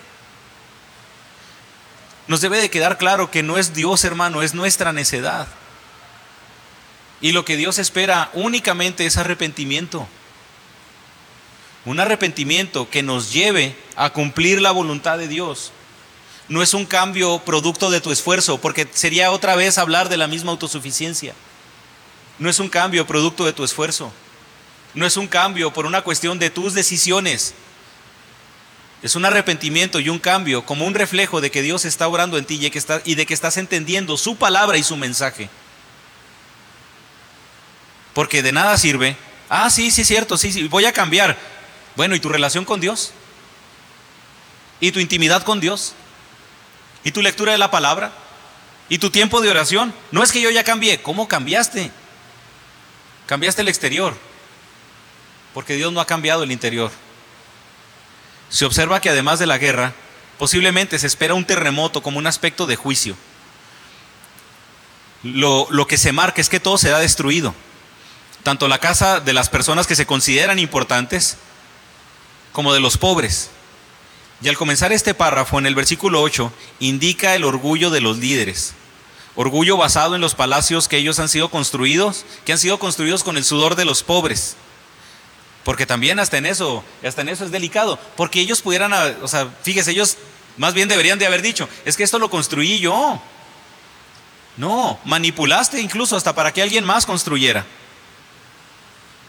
[2.27, 5.49] Nos debe de quedar claro que no es Dios, hermano, es nuestra necedad.
[7.21, 10.07] Y lo que Dios espera únicamente es arrepentimiento.
[11.85, 15.73] Un arrepentimiento que nos lleve a cumplir la voluntad de Dios.
[16.49, 20.27] No es un cambio producto de tu esfuerzo, porque sería otra vez hablar de la
[20.27, 21.35] misma autosuficiencia.
[22.39, 24.13] No es un cambio producto de tu esfuerzo.
[24.95, 27.55] No es un cambio por una cuestión de tus decisiones.
[29.03, 32.45] Es un arrepentimiento y un cambio como un reflejo de que Dios está orando en
[32.45, 35.49] ti y, que y de que estás entendiendo su palabra y su mensaje.
[38.13, 39.17] Porque de nada sirve.
[39.49, 41.37] Ah, sí, sí, cierto, sí, sí, voy a cambiar.
[41.97, 43.13] Bueno, ¿y tu relación con Dios?
[44.81, 45.95] ¿Y tu intimidad con Dios?
[47.05, 48.13] ¿Y tu lectura de la palabra?
[48.89, 49.95] ¿Y tu tiempo de oración?
[50.11, 51.01] No es que yo ya cambié.
[51.01, 51.91] ¿Cómo cambiaste?
[53.27, 54.15] Cambiaste el exterior
[55.55, 56.91] porque Dios no ha cambiado el interior.
[58.51, 59.95] Se observa que además de la guerra,
[60.39, 63.17] posiblemente se espera un terremoto como un aspecto de juicio.
[65.23, 67.55] Lo, que se marca es que todo será destruido.
[68.43, 71.37] Tanto la casa de las personas que se consideran importantes
[72.53, 73.51] como de los pobres.
[74.43, 78.73] Y al comenzar este párrafo, en el versículo 8, indica el orgullo de los líderes.
[79.37, 83.37] Orgullo basado en los palacios que ellos han sido construidos, que han sido construidos con
[83.37, 84.57] el sudor de los pobres
[85.65, 87.99] Porque también hasta en eso, hasta en eso es delicado.
[88.17, 88.93] Porque ellos pudieran,
[89.23, 90.17] o sea, fíjese, ellos
[90.57, 93.21] más bien deberían de haber dicho, es que esto lo construí yo.
[94.57, 97.65] No, manipulaste incluso hasta para que alguien más construyera.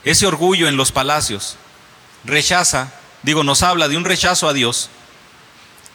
[0.03, 1.57] Ese orgullo en los palacios
[2.23, 2.91] rechaza,
[3.23, 4.89] digo, nos habla de un rechazo a Dios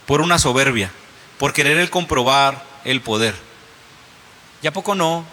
[0.06, 0.90] por una soberbia,
[1.38, 3.34] por querer el comprobar el poder.
[4.62, 5.24] ¿Y a poco no?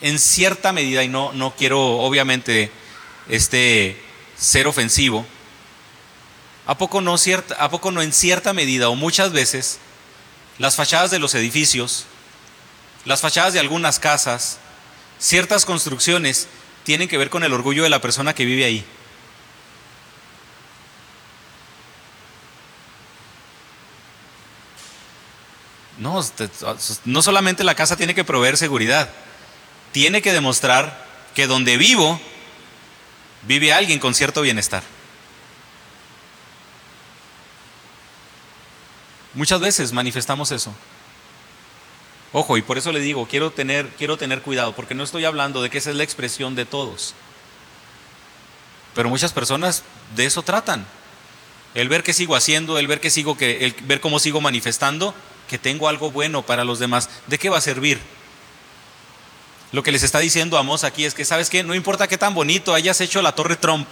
[0.00, 2.70] En cierta medida, y no, no quiero obviamente
[3.32, 3.96] este,
[4.36, 5.24] ser ofensivo,
[6.66, 9.78] ¿a poco, no cierta, ¿a poco no en cierta medida o muchas veces
[10.58, 12.04] las fachadas de los edificios,
[13.06, 14.58] las fachadas de algunas casas,
[15.18, 16.46] ciertas construcciones
[16.84, 18.84] tienen que ver con el orgullo de la persona que vive ahí?
[25.96, 26.22] No,
[27.06, 29.08] no solamente la casa tiene que proveer seguridad,
[29.92, 32.20] tiene que demostrar que donde vivo
[33.42, 34.82] vive alguien con cierto bienestar.
[39.34, 40.74] Muchas veces manifestamos eso.
[42.32, 45.62] Ojo, y por eso le digo, quiero tener, quiero tener cuidado, porque no estoy hablando
[45.62, 47.14] de que esa es la expresión de todos.
[48.94, 49.82] Pero muchas personas
[50.16, 50.86] de eso tratan.
[51.74, 55.14] El ver qué sigo haciendo, el ver qué sigo que, el ver cómo sigo manifestando,
[55.48, 58.00] que tengo algo bueno para los demás, ¿de qué va a servir?
[59.72, 61.64] Lo que les está diciendo Amos aquí es que, ¿sabes qué?
[61.64, 63.88] No importa qué tan bonito hayas hecho la torre Trump,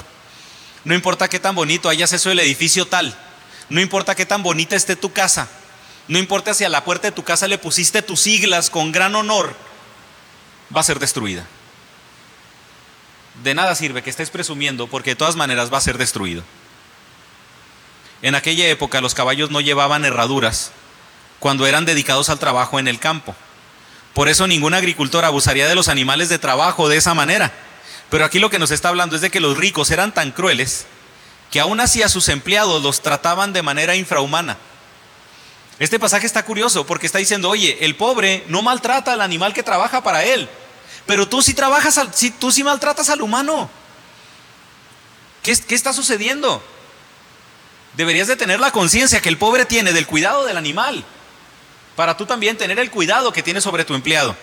[0.85, 3.17] no importa qué tan bonito hayas hecho el edificio tal,
[3.71, 5.49] no importa qué tan bonita esté tu casa,
[6.07, 9.15] no importa si a la puerta de tu casa le pusiste tus siglas con gran
[9.15, 9.55] honor,
[10.75, 11.47] va a ser destruida.
[13.43, 16.43] De nada sirve que estés presumiendo porque de todas maneras va a ser destruido.
[18.23, 20.73] En aquella época los caballos no llevaban herraduras,
[21.39, 23.35] cuando eran dedicados al trabajo en el campo.
[24.15, 27.53] Por eso ningún agricultor abusaría de los animales de trabajo de esa manera.
[28.11, 30.87] Pero aquí lo que nos está hablando es de que los ricos eran tan crueles
[31.51, 34.57] que aún así a sus empleados los trataban de manera infrahumana.
[35.79, 39.63] Este pasaje está curioso porque está diciendo, oye, el pobre no maltrata al animal que
[39.63, 40.49] trabaja para él,
[41.07, 43.71] pero tú sí trabajas, si, tú sí maltratas al humano.
[45.43, 46.63] ¿Qué, ¿Qué está sucediendo?
[47.97, 51.05] Deberías de tener la conciencia que el pobre tiene del cuidado del animal
[52.01, 54.35] para tú también tener el cuidado que tienes sobre tu empleado.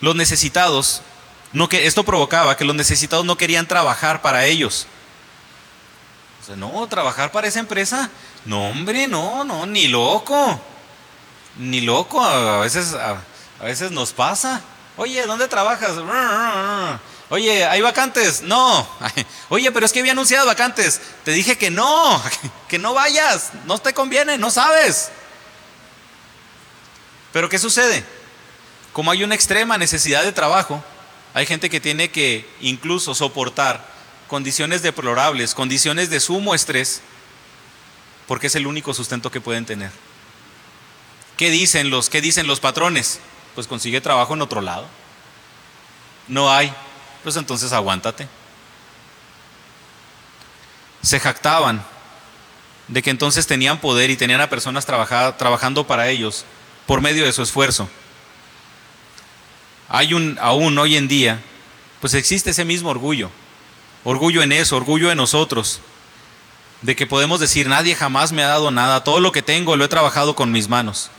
[0.00, 1.02] Los necesitados,
[1.52, 4.86] no que esto provocaba que los necesitados no querían trabajar para ellos.
[6.56, 8.08] no, trabajar para esa empresa,
[8.46, 10.58] no hombre, no, no, ni loco,
[11.58, 13.18] ni loco, a veces, a,
[13.62, 14.62] veces nos pasa.
[14.96, 15.98] Oye, ¿dónde trabajas?
[17.28, 18.40] Oye, ¿hay vacantes?
[18.40, 18.88] No.
[19.50, 20.98] Oye, pero es que había anunciado vacantes.
[21.26, 22.22] Te dije que no,
[22.68, 25.10] que no vayas, no te conviene, no sabes.
[27.32, 28.04] Pero ¿qué sucede?
[28.92, 30.84] Como hay una extrema necesidad de trabajo,
[31.34, 33.86] hay gente que tiene que incluso soportar
[34.28, 37.00] condiciones deplorables, condiciones de sumo estrés,
[38.26, 39.90] porque es el único sustento que pueden tener.
[41.36, 43.20] ¿Qué dicen los, qué dicen los patrones?
[43.54, 44.86] Pues consigue trabajo en otro lado.
[46.28, 46.72] No hay,
[47.22, 48.28] pues entonces aguántate.
[51.02, 51.84] Se jactaban
[52.88, 56.44] de que entonces tenían poder y tenían a personas trabajando para ellos
[56.86, 57.88] por medio de su esfuerzo.
[59.88, 61.40] Hay un, aún hoy en día,
[62.00, 63.30] pues existe ese mismo orgullo.
[64.04, 65.80] Orgullo en eso, orgullo en nosotros.
[66.80, 69.84] De que podemos decir, nadie jamás me ha dado nada, todo lo que tengo lo
[69.84, 71.10] he trabajado con mis manos.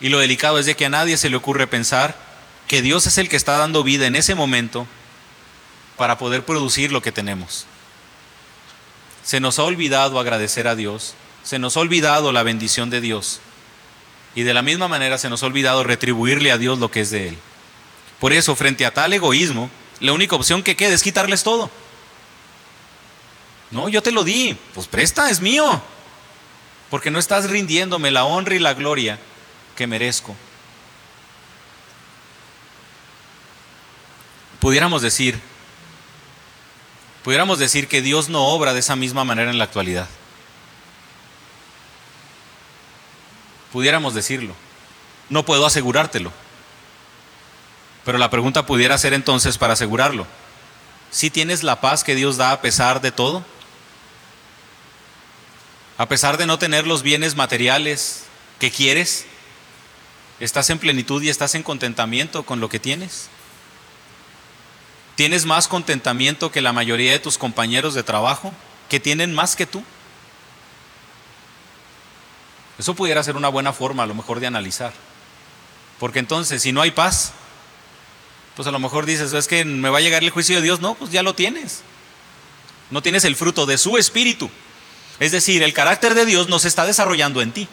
[0.00, 2.16] Y lo delicado es de que a nadie se le ocurre pensar
[2.66, 4.86] que Dios es el que está dando vida en ese momento
[5.96, 7.66] para poder producir lo que tenemos.
[9.22, 13.40] Se nos ha olvidado agradecer a Dios, se nos ha olvidado la bendición de Dios.
[14.34, 17.10] Y de la misma manera se nos ha olvidado retribuirle a Dios lo que es
[17.10, 17.38] de Él.
[18.20, 21.70] Por eso, frente a tal egoísmo, la única opción que queda es quitarles todo.
[23.70, 25.80] No, yo te lo di, pues presta, es mío.
[26.90, 29.18] Porque no estás rindiéndome la honra y la gloria
[29.76, 30.34] que merezco.
[34.58, 35.40] Pudiéramos decir,
[37.24, 40.08] pudiéramos decir que Dios no obra de esa misma manera en la actualidad.
[43.72, 44.54] Pudiéramos decirlo.
[45.28, 46.32] No puedo asegurártelo.
[48.04, 50.26] Pero la pregunta pudiera ser entonces para asegurarlo.
[51.10, 53.44] ¿Si tienes la paz que Dios da a pesar de todo?
[55.98, 58.24] A pesar de no tener los bienes materiales
[58.58, 59.26] que quieres,
[60.38, 63.28] ¿estás en plenitud y estás en contentamiento con lo que tienes?
[65.14, 68.54] ¿Tienes más contentamiento que la mayoría de tus compañeros de trabajo
[68.88, 69.84] que tienen más que tú?
[72.80, 74.94] Eso pudiera ser una buena forma a lo mejor de analizar.
[75.98, 77.32] Porque entonces, si no hay paz,
[78.56, 80.80] pues a lo mejor dices, es que me va a llegar el juicio de Dios.
[80.80, 81.82] No, pues ya lo tienes.
[82.90, 84.48] No tienes el fruto de su espíritu.
[85.18, 87.68] Es decir, el carácter de Dios no se está desarrollando en ti.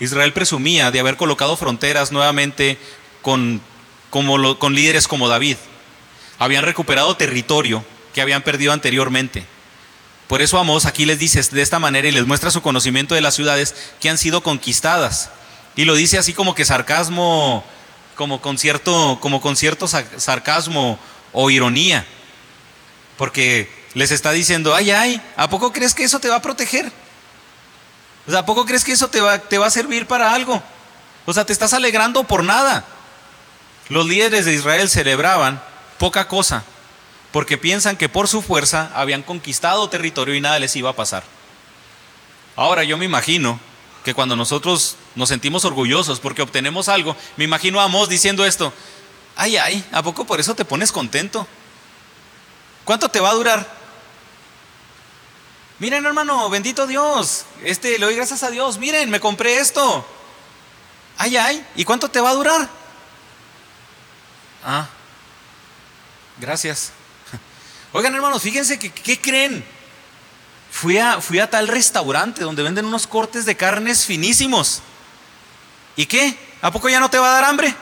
[0.00, 2.78] Israel presumía de haber colocado fronteras nuevamente
[3.20, 3.60] con,
[4.08, 5.58] como con líderes como David.
[6.38, 7.84] Habían recuperado territorio
[8.14, 9.44] que habían perdido anteriormente.
[10.28, 13.20] Por eso Amós aquí les dice de esta manera y les muestra su conocimiento de
[13.20, 15.30] las ciudades que han sido conquistadas.
[15.76, 17.64] Y lo dice así como que sarcasmo,
[18.14, 20.98] como con cierto, como con cierto sarcasmo
[21.32, 22.06] o ironía.
[23.18, 26.90] Porque les está diciendo, ay, ay, ¿a poco crees que eso te va a proteger?
[28.26, 30.62] O sea, ¿a poco crees que eso te va, te va a servir para algo?
[31.26, 32.84] O sea, te estás alegrando por nada.
[33.88, 35.62] Los líderes de Israel celebraban
[35.98, 36.64] poca cosa,
[37.34, 41.24] porque piensan que por su fuerza habían conquistado territorio y nada les iba a pasar.
[42.54, 43.58] Ahora yo me imagino
[44.04, 48.72] que cuando nosotros nos sentimos orgullosos porque obtenemos algo, me imagino a Amos diciendo esto,
[49.34, 51.44] ay, ay, ¿a poco por eso te pones contento?
[52.84, 53.68] ¿Cuánto te va a durar?
[55.80, 57.46] Miren, hermano, bendito Dios.
[57.64, 58.78] Este, le doy gracias a Dios.
[58.78, 60.06] Miren, me compré esto.
[61.18, 61.66] Ay, ay.
[61.74, 62.68] ¿Y cuánto te va a durar?
[64.64, 64.86] Ah,
[66.38, 66.92] gracias.
[67.96, 69.64] Oigan, hermanos, fíjense que, ¿qué creen?
[70.68, 74.82] Fui a, fui a tal restaurante donde venden unos cortes de carnes finísimos.
[75.94, 76.36] ¿Y qué?
[76.60, 77.72] ¿A poco ya no te va a dar hambre?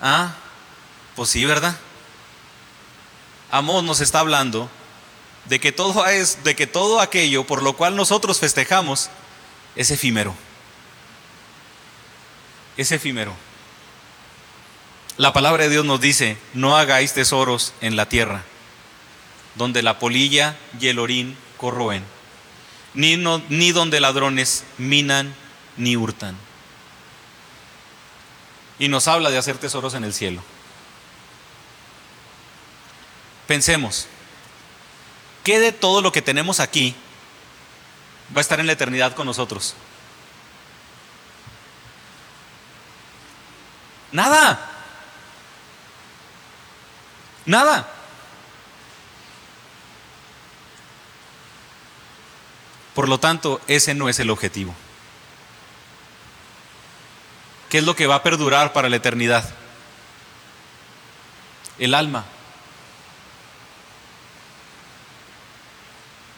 [0.00, 0.34] Ah,
[1.14, 1.76] pues sí, ¿verdad?
[3.52, 4.68] Amos nos está hablando
[5.44, 9.10] de que todo es de que todo aquello por lo cual nosotros festejamos
[9.76, 10.34] es efímero.
[12.76, 13.32] Es efímero.
[15.20, 18.42] La palabra de Dios nos dice, no hagáis tesoros en la tierra,
[19.54, 22.02] donde la polilla y el orín corroen,
[22.94, 25.34] ni, ni donde ladrones minan
[25.76, 26.38] ni hurtan.
[28.78, 30.42] Y nos habla de hacer tesoros en el cielo.
[33.46, 34.06] Pensemos,
[35.44, 36.94] ¿qué de todo lo que tenemos aquí
[38.34, 39.74] va a estar en la eternidad con nosotros?
[44.12, 44.69] Nada.
[47.46, 47.88] Nada.
[52.94, 54.74] Por lo tanto, ese no es el objetivo.
[57.68, 59.48] ¿Qué es lo que va a perdurar para la eternidad?
[61.78, 62.24] El alma.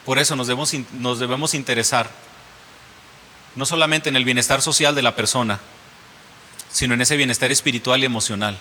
[0.05, 2.09] Por eso nos debemos, nos debemos interesar
[3.55, 5.59] no solamente en el bienestar social de la persona,
[6.71, 8.57] sino en ese bienestar espiritual y emocional,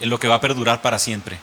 [0.00, 1.38] en lo que va a perdurar para siempre.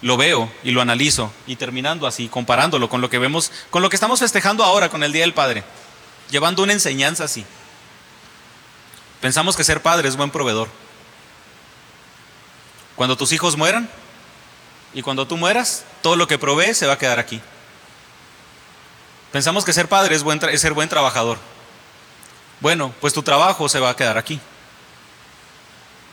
[0.00, 3.88] Lo veo y lo analizo y terminando así, comparándolo con lo que vemos, con lo
[3.88, 5.64] que estamos festejando ahora con el Día del Padre,
[6.30, 7.44] llevando una enseñanza así.
[9.20, 10.68] Pensamos que ser padre es buen proveedor.
[12.96, 13.88] Cuando tus hijos mueran,
[14.94, 17.40] y cuando tú mueras, todo lo que provees se va a quedar aquí.
[19.30, 21.38] Pensamos que ser padre es, buen ser buen trabajador.
[22.60, 24.38] Bueno, pues tu trabajo se va a quedar aquí.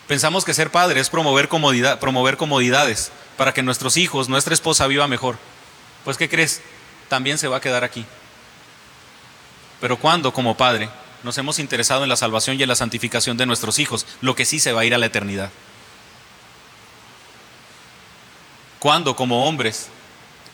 [0.10, 4.88] Pensamos que ser padre es promover, comodidad, promover comodidades para que nuestros hijos, nuestra esposa
[4.88, 5.38] viva mejor.
[6.04, 6.62] Pues ¿qué crees?
[7.08, 8.06] También se va a quedar aquí.
[9.80, 10.90] Pero cuando como padre
[11.24, 14.44] nos hemos interesado en la salvación y en la santificación de nuestros hijos, lo que
[14.44, 15.52] sí se va a ir a la eternidad.
[18.80, 19.90] cuando como hombres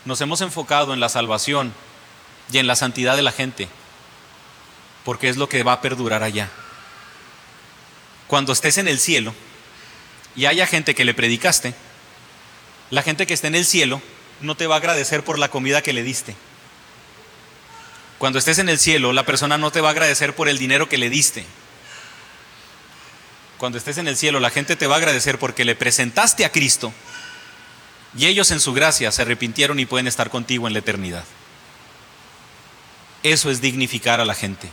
[0.04, 1.72] nos hemos enfocado en la salvación
[2.52, 3.68] y en la santidad de la gente,
[5.04, 6.50] porque es lo que va a perdurar allá.
[8.26, 9.32] Cuando estés en el cielo
[10.36, 11.74] y haya gente que le predicaste,
[12.90, 14.00] la gente que está en el cielo
[14.40, 16.36] no te va a agradecer por la comida que le diste.
[18.18, 20.88] Cuando estés en el cielo, la persona no te va a agradecer por el dinero
[20.88, 21.44] que le diste.
[23.58, 26.52] Cuando estés en el cielo, la gente te va a agradecer porque le presentaste a
[26.52, 26.92] Cristo
[28.16, 31.24] y ellos en su gracia se arrepintieron y pueden estar contigo en la eternidad.
[33.22, 34.68] Eso es dignificar a la gente.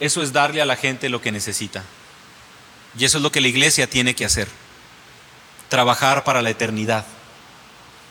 [0.00, 1.84] Eso es darle a la gente lo que necesita.
[2.98, 4.48] Y eso es lo que la iglesia tiene que hacer.
[5.68, 7.06] Trabajar para la eternidad,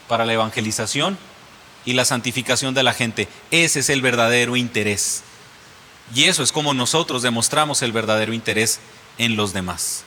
[0.08, 1.18] para la evangelización
[1.86, 3.28] y la santificación de la gente.
[3.52, 5.24] Ese es el verdadero interés.
[6.14, 8.80] Y eso es como nosotros demostramos el verdadero interés
[9.18, 10.04] en los demás.